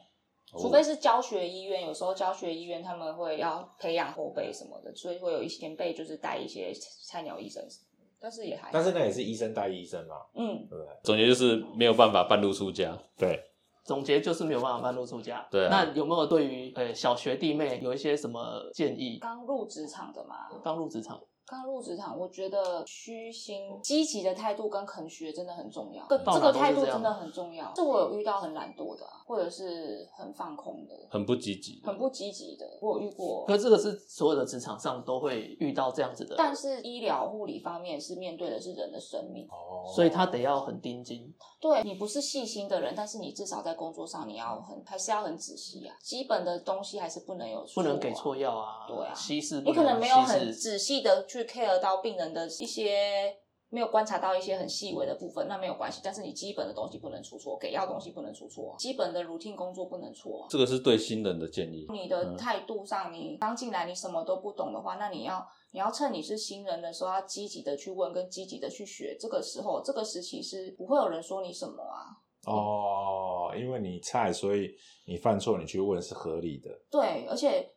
[0.55, 6.73] 哦除非是教学医院，有时候教学医院他们会要培养后辈什么的，所以会有一些前辈就是带一些
[7.05, 10.87] 菜鸟医生什么的，但是也还好但是那也是医生带医生嘛，嗯，对不对？
[11.03, 12.97] 总结就是没有办法半路出家。
[13.17, 13.39] 对，
[13.83, 15.45] 总结就是没有办法半路出家。
[15.51, 19.19] 对啊那有没有对于呃小学弟妹有一些什么建议？
[19.19, 26.05] 刚入职场的嘛，刚入职场，刚入职场，我觉得虚心、积极的态度跟肯学真的很重要。
[26.09, 27.73] 这这个态度真的很重要。
[27.75, 33.45] 是我有遇到很懒惰的、啊，或者是很放空的、很不积极，很不积极的，我有遇过。
[33.47, 41.33] 可这个是所有的职场上都会遇到这样子的，但是医疗护理方面是面对的是人的生命，哦，所以他得要很盯紧。
[41.61, 48.35] 对你不是细心的人，但是你至少在工作上你要很还是要很仔细啊，基本的东西还是不能有错、不能给错。
[48.35, 53.35] 药啊，对啊稀释你可能没有很仔细的去 care 到病人的一些，
[53.69, 55.99] 没有观察到一些很细微的部分，那没有关系。
[56.03, 60.47] 但是你基本的东西不能出错，给药东西不能出错，基本的 routine 工作不能错。
[60.49, 61.85] 这个是对新人的建议。
[61.91, 69.17] 你的嗯态度上，你刚进来你什么都不懂的话，那你要你要趁你是新人的时候，要积极的去问，跟积极的去学。
[69.19, 72.15] 这个时候，这个时期是不会有人说你什么啊。
[72.45, 74.69] 哦，因为你菜，所以
[75.07, 76.69] 你犯错，你去问是合理的。
[76.91, 77.67] 对，而且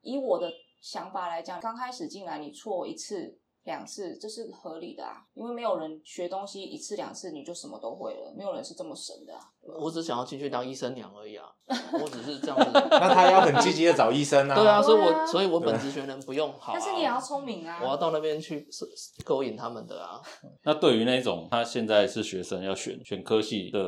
[0.00, 0.48] 以我的
[0.82, 9.40] 想法来讲，刚开始进来你错一次、两次，这是合理的啊，因为没有人学东西一次两次你就什么都会了，没有人是这么神的啊。
[9.80, 11.46] 我只想要进去当医生娘而已啊，
[11.94, 12.70] 我只是这样子。
[12.90, 14.54] 那他要很积极的找医生啊。
[14.58, 17.78] 对啊，所以我所以我本职学能不用好啊，但是你也要聪明啊。
[17.80, 18.84] 我要到那边去是
[19.24, 20.20] 勾引他们的啊。
[20.64, 23.78] 那对于那种他现在是学生要选选科系的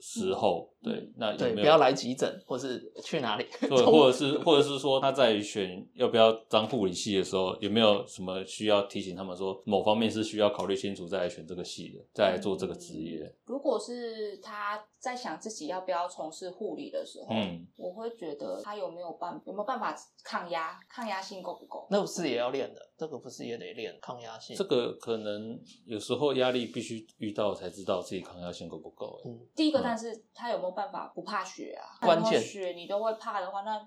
[0.00, 3.46] 时候，嗯对，那有对，没有不要来急诊，或是 去哪里？
[3.60, 13.34] 对，或者是或者是说他在选要不要当护理系的时候，有没有什么需要提醒他们说某方面是需要考虑清楚再来选这个系的，再来做这个职业？
[13.44, 21.86] 如果是他在想自己要不要从事护理的时候，嗯，我会觉得他有没有办有没有办法抗压，抗压性够不够？
[21.90, 24.56] 那不是也要练的，这个不是也得练抗压性？
[24.56, 29.20] 这个可能有时候压力必须遇到才知道自己抗压性够不够。
[29.22, 31.84] 欸嗯，第一个，嗯但是他有没有办法不怕血啊？
[32.00, 33.86] 关键血你都会怕的话，那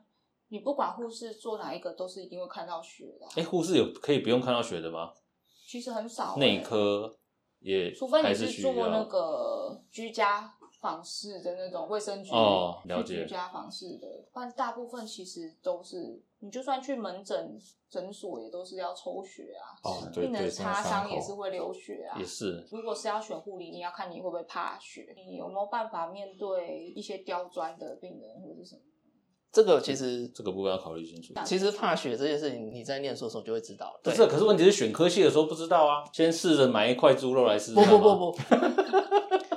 [0.49, 5.11] 你不管护士做哪一个，都是一定会看到血的啊、哎，护士有可以不用看到血的吗？
[5.67, 7.15] 其实很少、欸，内科
[7.59, 9.03] 也除非你是做那要。
[9.05, 17.59] 个居家访视的那种卫生局哦了解去居家访视的，不然大部分其实都是，你就算去门诊
[17.89, 28.81] 诊所也都是要抽血啊，哦对病人对擦伤口也是会流血啊，也是，如果是要选护理，你要看你会不会怕血，你有没有办法面对一些刁钻的病人或者什么。
[29.51, 31.33] 这个其实这个部分要考虑清楚。
[31.43, 33.99] 其实怕血这件事情，你在念书的时候就会知道了。
[34.03, 37.99] 对不是，可是问题是选科系的时候不知道啊，先试着买一块猪肉来试试不看嘛。
[37.99, 38.37] 不不不，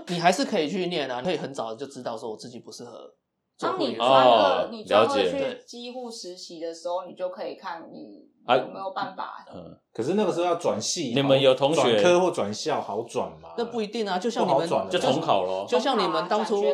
[0.09, 3.11] 你还是可以去念啊，你可以很早就知道说我自己不适合。
[3.59, 9.44] 当你专哦，你专二了去对几乎实习的时候，你就可以看你啊有没有办法？
[9.55, 13.50] 嗯，可是那个时候要转系，你们有同学转科或转校好转吗？
[13.57, 15.64] 那不一定啊，就像你们就重考咯。
[15.68, 16.64] 就像你们当初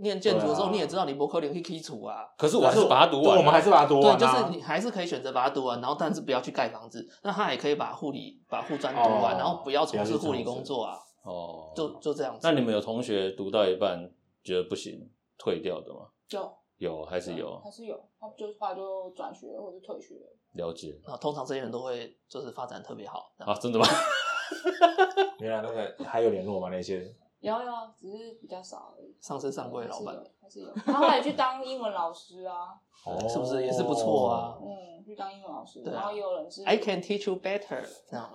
[0.00, 2.24] 念建筑的时候，啊你也知道你不可能去基础啊。
[2.36, 4.16] 可是我还是把它读完我们还是把它读，完啊。
[4.16, 7.06] 就是你还是可以选择把它读完，然后但是不要去盖房子。
[7.22, 12.40] 那他也可以把护理把护专读完，哦然后不要从事护理工作啊，哦，就就这样子。
[12.42, 14.10] 那你们有同学读到一半
[14.42, 16.08] 觉得不行退掉的吗？
[16.30, 20.14] 有有还是有还是有，他就是后来就转学或者退学。
[20.54, 23.32] 了解那，通常这些人都会就是发展特别好。
[23.38, 23.54] 啊？
[23.54, 23.86] 真的吗？
[25.40, 26.68] 原来那个还有联络吗？
[26.70, 29.16] 那些有有，只是比较少而已。
[29.20, 30.72] 上次上柜老板还是有。
[30.74, 37.82] 他后来去当英文老师啊，哦 是不是也是不错啊嗯，去当英文老师，然后也有人是 I can teach you better。
[38.10, 38.30] 这样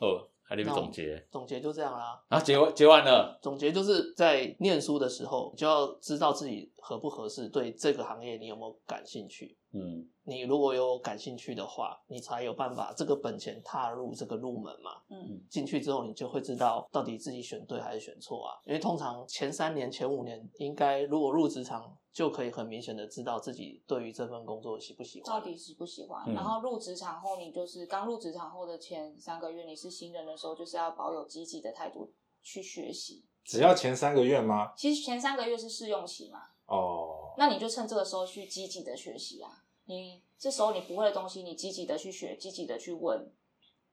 [0.00, 2.20] 哦，还得总结总结就这样啦。
[2.28, 9.56] 啊，结完结完了，总结就是在念书的时候，你就要知道自己合不合适，对这个行业你有没有感兴趣。
[9.72, 15.00] 嗯，你如果有感兴趣的话，你才有办法这个本钱踏入这个入门嘛。
[15.10, 18.58] 嗯，进去之后，你就会知道到底自己选对还是选错啊。
[18.64, 25.32] 因为通常前三年、前五年，应该如果入职场，就可以很明显的知道自己对于这份工作喜不喜欢。
[25.32, 26.24] 到底喜不喜欢？
[26.26, 32.12] 嗯然后入职场后，你就是刚入职场后的前三个月，你是新人的时候，就是要保有积极的态度
[32.42, 33.24] 去学习。
[33.44, 34.72] 只要前三个月吗？
[34.76, 36.40] 其实前三个月是试用期嘛，
[36.70, 39.64] 哦，那你就趁这个时候去积极的学习啊。
[39.86, 43.32] 你这时候你不会的东西，你积极的去学，积极的去问，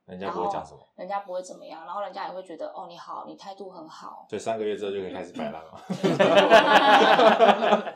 [0.08, 4.26] 人家不会讲什么，人家不会怎么样，然后人家也会觉得哦你好，你态度很好。
[4.30, 5.74] 所以三个月之后就可以开始摆烂了。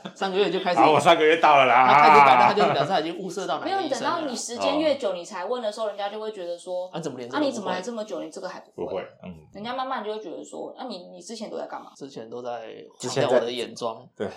[0.13, 1.87] 三个月就开始，好，我三个月到了啦。
[1.87, 11.91] 他开始摆烂，他就表示他已经物色到哪没有，你等到你时间越久，你才问的时候，人家就会觉得说，啊，怎么连这啊你怎么来这么久，你这个还不不会，嗯，人家慢慢就会觉得说，那、你你之前都在干嘛？
[11.95, 12.67] 之前都在
[12.99, 14.05] 之前在强调我的眼妆。
[14.17, 14.27] 对。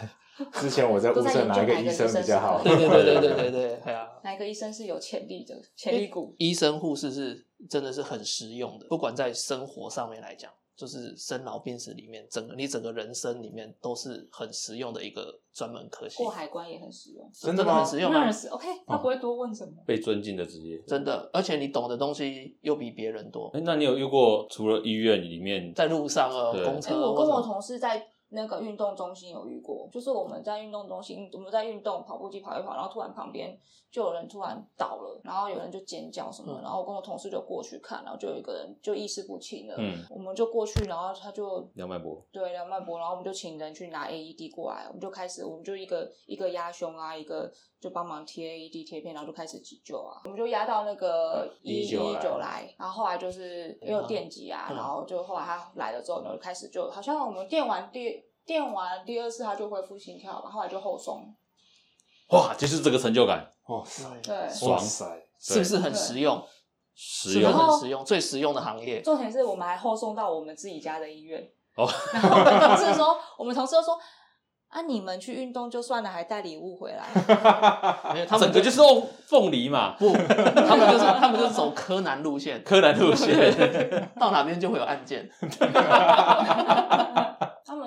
[0.52, 2.60] 之前我在物色哪一个医生比较好？
[2.60, 5.54] 对对对对对对对，哎呀，哪个医生是有潜力的？
[5.76, 6.34] 潜力股？
[6.38, 16.30] 医生护士是真的是很实用的，不管在生活上面来讲，就是生老病死里面，整个你整个人生里面都是很实用的一个专门科系过。
[16.30, 17.30] 海关也很实用。
[17.32, 18.10] 真的吗很实用
[18.50, 19.72] OK，他不会多问什么。
[19.86, 20.82] 被尊敬的职业。
[20.86, 23.50] 真的，而且你懂的东西又比别人多。
[23.52, 28.04] 哎，那你有遇过除了医院里面在路上啊，对哎、公车，我跟我同事在
[28.34, 33.56] 那个运动中心有遇过，就是我们在运动中心，我们在运动跑步机跑一跑，然后突然旁边
[33.90, 42.20] 就有人突然倒了，然后有人就尖叫什么，嗯然后我跟我同事就过去看，然后就有一个人就意识不清了，嗯我们就过去，然后他就梁脉搏？
[42.32, 47.52] 对梁脉搏，然后我们就请人去拿 AED 过来，我们就开始，我们就一个一个压胸啊，一个
[47.84, 61.34] 就帮忙贴 AED 贴片，然后就开始急救啊，我们就压到那个一一九来，然后后来就是也有电击啊，嗯然后就后来他来了之后呢，就开始就好像我们电完第电完第二次他就恢复心跳吧，后来就后送，
[62.30, 66.42] 哇，就是这个成就感，哇塞，对，爽塞，是不是很实用？
[66.94, 68.02] 实用很实用？
[68.02, 69.02] 最实用的行业。
[69.02, 71.46] 重点是我们还后送到我们自己家的医院，
[71.76, 71.86] 哦。
[72.14, 73.98] 然后我们同事说，我们同事就说。
[74.74, 74.82] 啊！
[74.82, 77.06] 你们去运动就算了，还带礼物回来，
[78.12, 83.54] 没有他们整个就是送凤梨嘛，不，他们就是他们就是走柯南路线，柯南路线。
[84.18, 85.30] 到哪边就会有案件。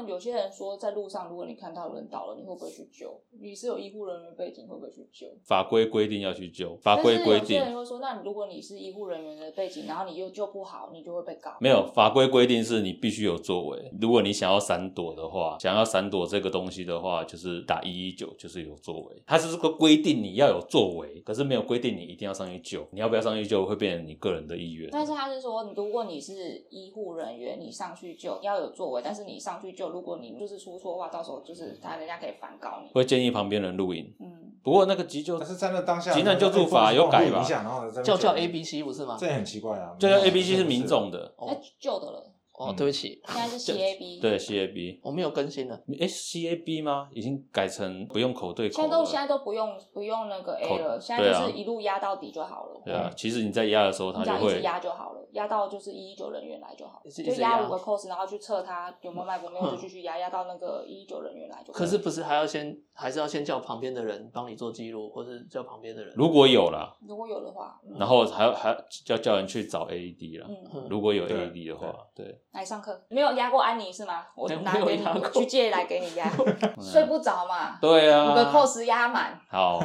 [0.07, 3.19] 有些人说，在路上如果你看到人倒了，你会不会去救？
[3.39, 5.27] 你是有医护人员背景，会不会去救？
[5.43, 11.51] 法规规定要去救，法但规规定有些人会说，那你如果你是医护人员的背景，然后你又救不好，你就会被告。
[11.59, 13.91] 没有法规规定是你必须有作为。
[14.01, 19.21] 如果你想要闪躲的话，想要闪躲这个东西的话，就是打一一九，就是有作为。
[19.25, 22.87] 它是这个规定你要有作为，可是没有规定你一定要上去救。
[22.91, 24.89] 你要不要上去救，会变成你个人的意愿。
[24.91, 32.91] 但是他是说，如果你是医护人员，你上去救要有作为，但是你上去救，如果你就是出错的话，到时候就是他人家可以反告你。
[32.93, 34.15] 会建议旁边人录音。
[34.19, 39.25] 嗯，不过那个急救但是在那当下，急难救助法有改吧影响，然后在那边叫叫 A B C 不是吗这？
[39.25, 39.95] 也很奇怪啊。
[39.97, 44.19] 叫叫 A B C 是民众的，哦哎、旧的了，哦，对不起，现在是 CAB。
[44.19, 44.99] 对 C A B。
[45.03, 45.79] 我没有更新了。
[45.99, 47.07] 哎，C A B 吗？
[47.13, 48.81] 已经改成不用口对口了。
[48.81, 52.81] 现在都现在都不用不用那个 A 了，现在就是一路压到底就好了。
[52.83, 61.77] 对啊，其实你在压的时候，它就会压就好了，压到就是一一九人员来就好，就压压五个 cos，然后去测它有没有脉搏，没有就继续压，压到那个一一九人员来就好。
[61.77, 66.11] 可是不是还要先还是要先叫旁边的人帮你做记录，或是叫旁边的人？
[66.15, 68.75] 如果有啦，如果有的话，嗯然后还要还要
[69.05, 70.47] 叫叫人去找 A E D 啦。
[70.49, 74.25] 嗯，如果有 A E D 的话，对，来上课没有压过安妮是吗？
[74.35, 76.27] 我拿给你去借来给你压，
[76.81, 79.79] 睡不着嘛，对啊，五个 cos 压满，好，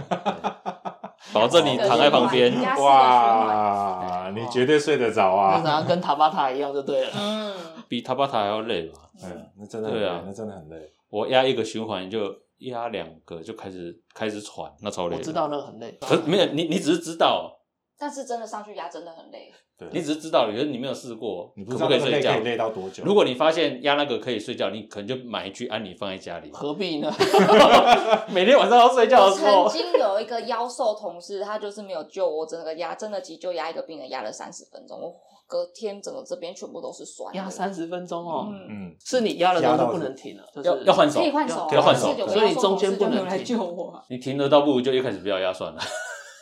[1.35, 2.51] 保证你躺在旁边。
[2.81, 5.63] 哇，你绝对睡得着那啊！
[5.63, 7.11] 然后跟塔巴塔一样就对了。
[7.15, 7.55] 嗯，
[7.89, 9.01] 比塔巴塔还要累吧？
[9.23, 10.91] 嗯，那真的很对啊，那真的很累。
[11.11, 15.17] 我压一个循环就压两个就开始开始喘，那超累。
[15.19, 17.53] 我知，道那个很累，可是没有你，你只是知道，
[17.99, 19.53] 但是真的上去压真的很累。
[19.91, 22.39] 对，你只是知道，可是你没有试过，你不可知道可可以睡觉？
[22.41, 23.03] 累到多久？
[23.05, 27.13] 如果你发现压那个可以睡觉，你可能就买一具安妮放在家里，何必呢？
[28.33, 35.15] 每天晚上要睡觉的时候曾，经有一个腰瘦同事，他就是没有救我，整个压真的急救压一个病人压了三十分钟，我
[35.47, 37.39] 隔天整个这边全部都是酸的。
[37.39, 44.03] 压三十分钟哦，嗯，嗯，是你压了之后就不能停了，就是要要换手可以换手啊，要换手所以中间不能来救我啊。
[44.09, 45.81] 你停了，倒不如就一开始不要压算了。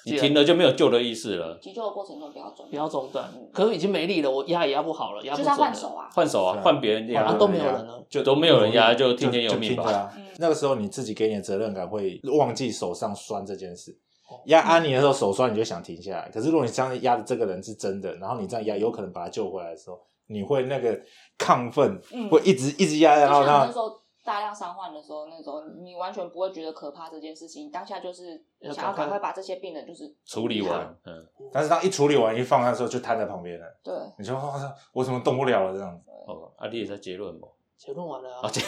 [0.05, 3.29] 你停了就没有救的意思了，急救的过程中不要中，不要中断。
[3.53, 5.79] 可是已经没力了，我压也压不好了，压就是要不准了。
[5.79, 6.11] 换手啊。
[6.13, 8.05] 换手啊换别人压啊，都没有人了。
[8.09, 10.13] 就都没有人压，就就听天由命吧。
[10.39, 13.97] 那个时候你自己给你的责任感会忘记手上酸这件事
[14.29, 14.41] 哦。
[14.47, 16.31] 压安妮的时候手酸，你就想停下来。
[16.33, 19.99] 可是如果你这样压的这个人是真的，然后你这样压，有可能把他救回来的时候，
[20.29, 20.99] 你会那个
[21.39, 28.40] 亢奋，嗯会一直一直压，然后他时候大量伤患的时候，那种你完全不会觉得可怕这件事情，当下就是
[28.73, 33.66] 想要赶快把这些病人就是处理完，嗯，但是当一处理完一放下的时候，就瘫在旁边了。
[33.82, 34.55] 对，你就哇，
[34.94, 36.09] 我怎么动不了了这样子？
[36.28, 37.52] 哦，阿丽也在结论不？
[37.81, 38.61] 结论完了啊，啊，结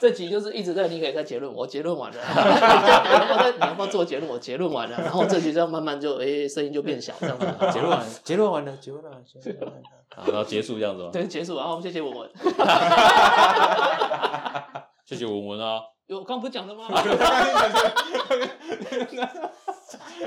[0.00, 4.28] 这集就是一直在你可以在结论，我结论完了，你要不要再你要不要做结论？
[4.28, 9.82] 我结论完了，然后这集这样慢慢就诶声音就变小这样子， 结论完，结论完了，结论完了，结论完了，
[10.26, 11.10] 然后结束这样子吗？
[11.12, 12.28] 对，结束，然后谢谢文文。
[15.06, 16.88] 谢谢文文啊，有我刚不是讲了吗？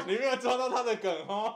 [0.08, 1.54] 你没有抓到他的梗哦。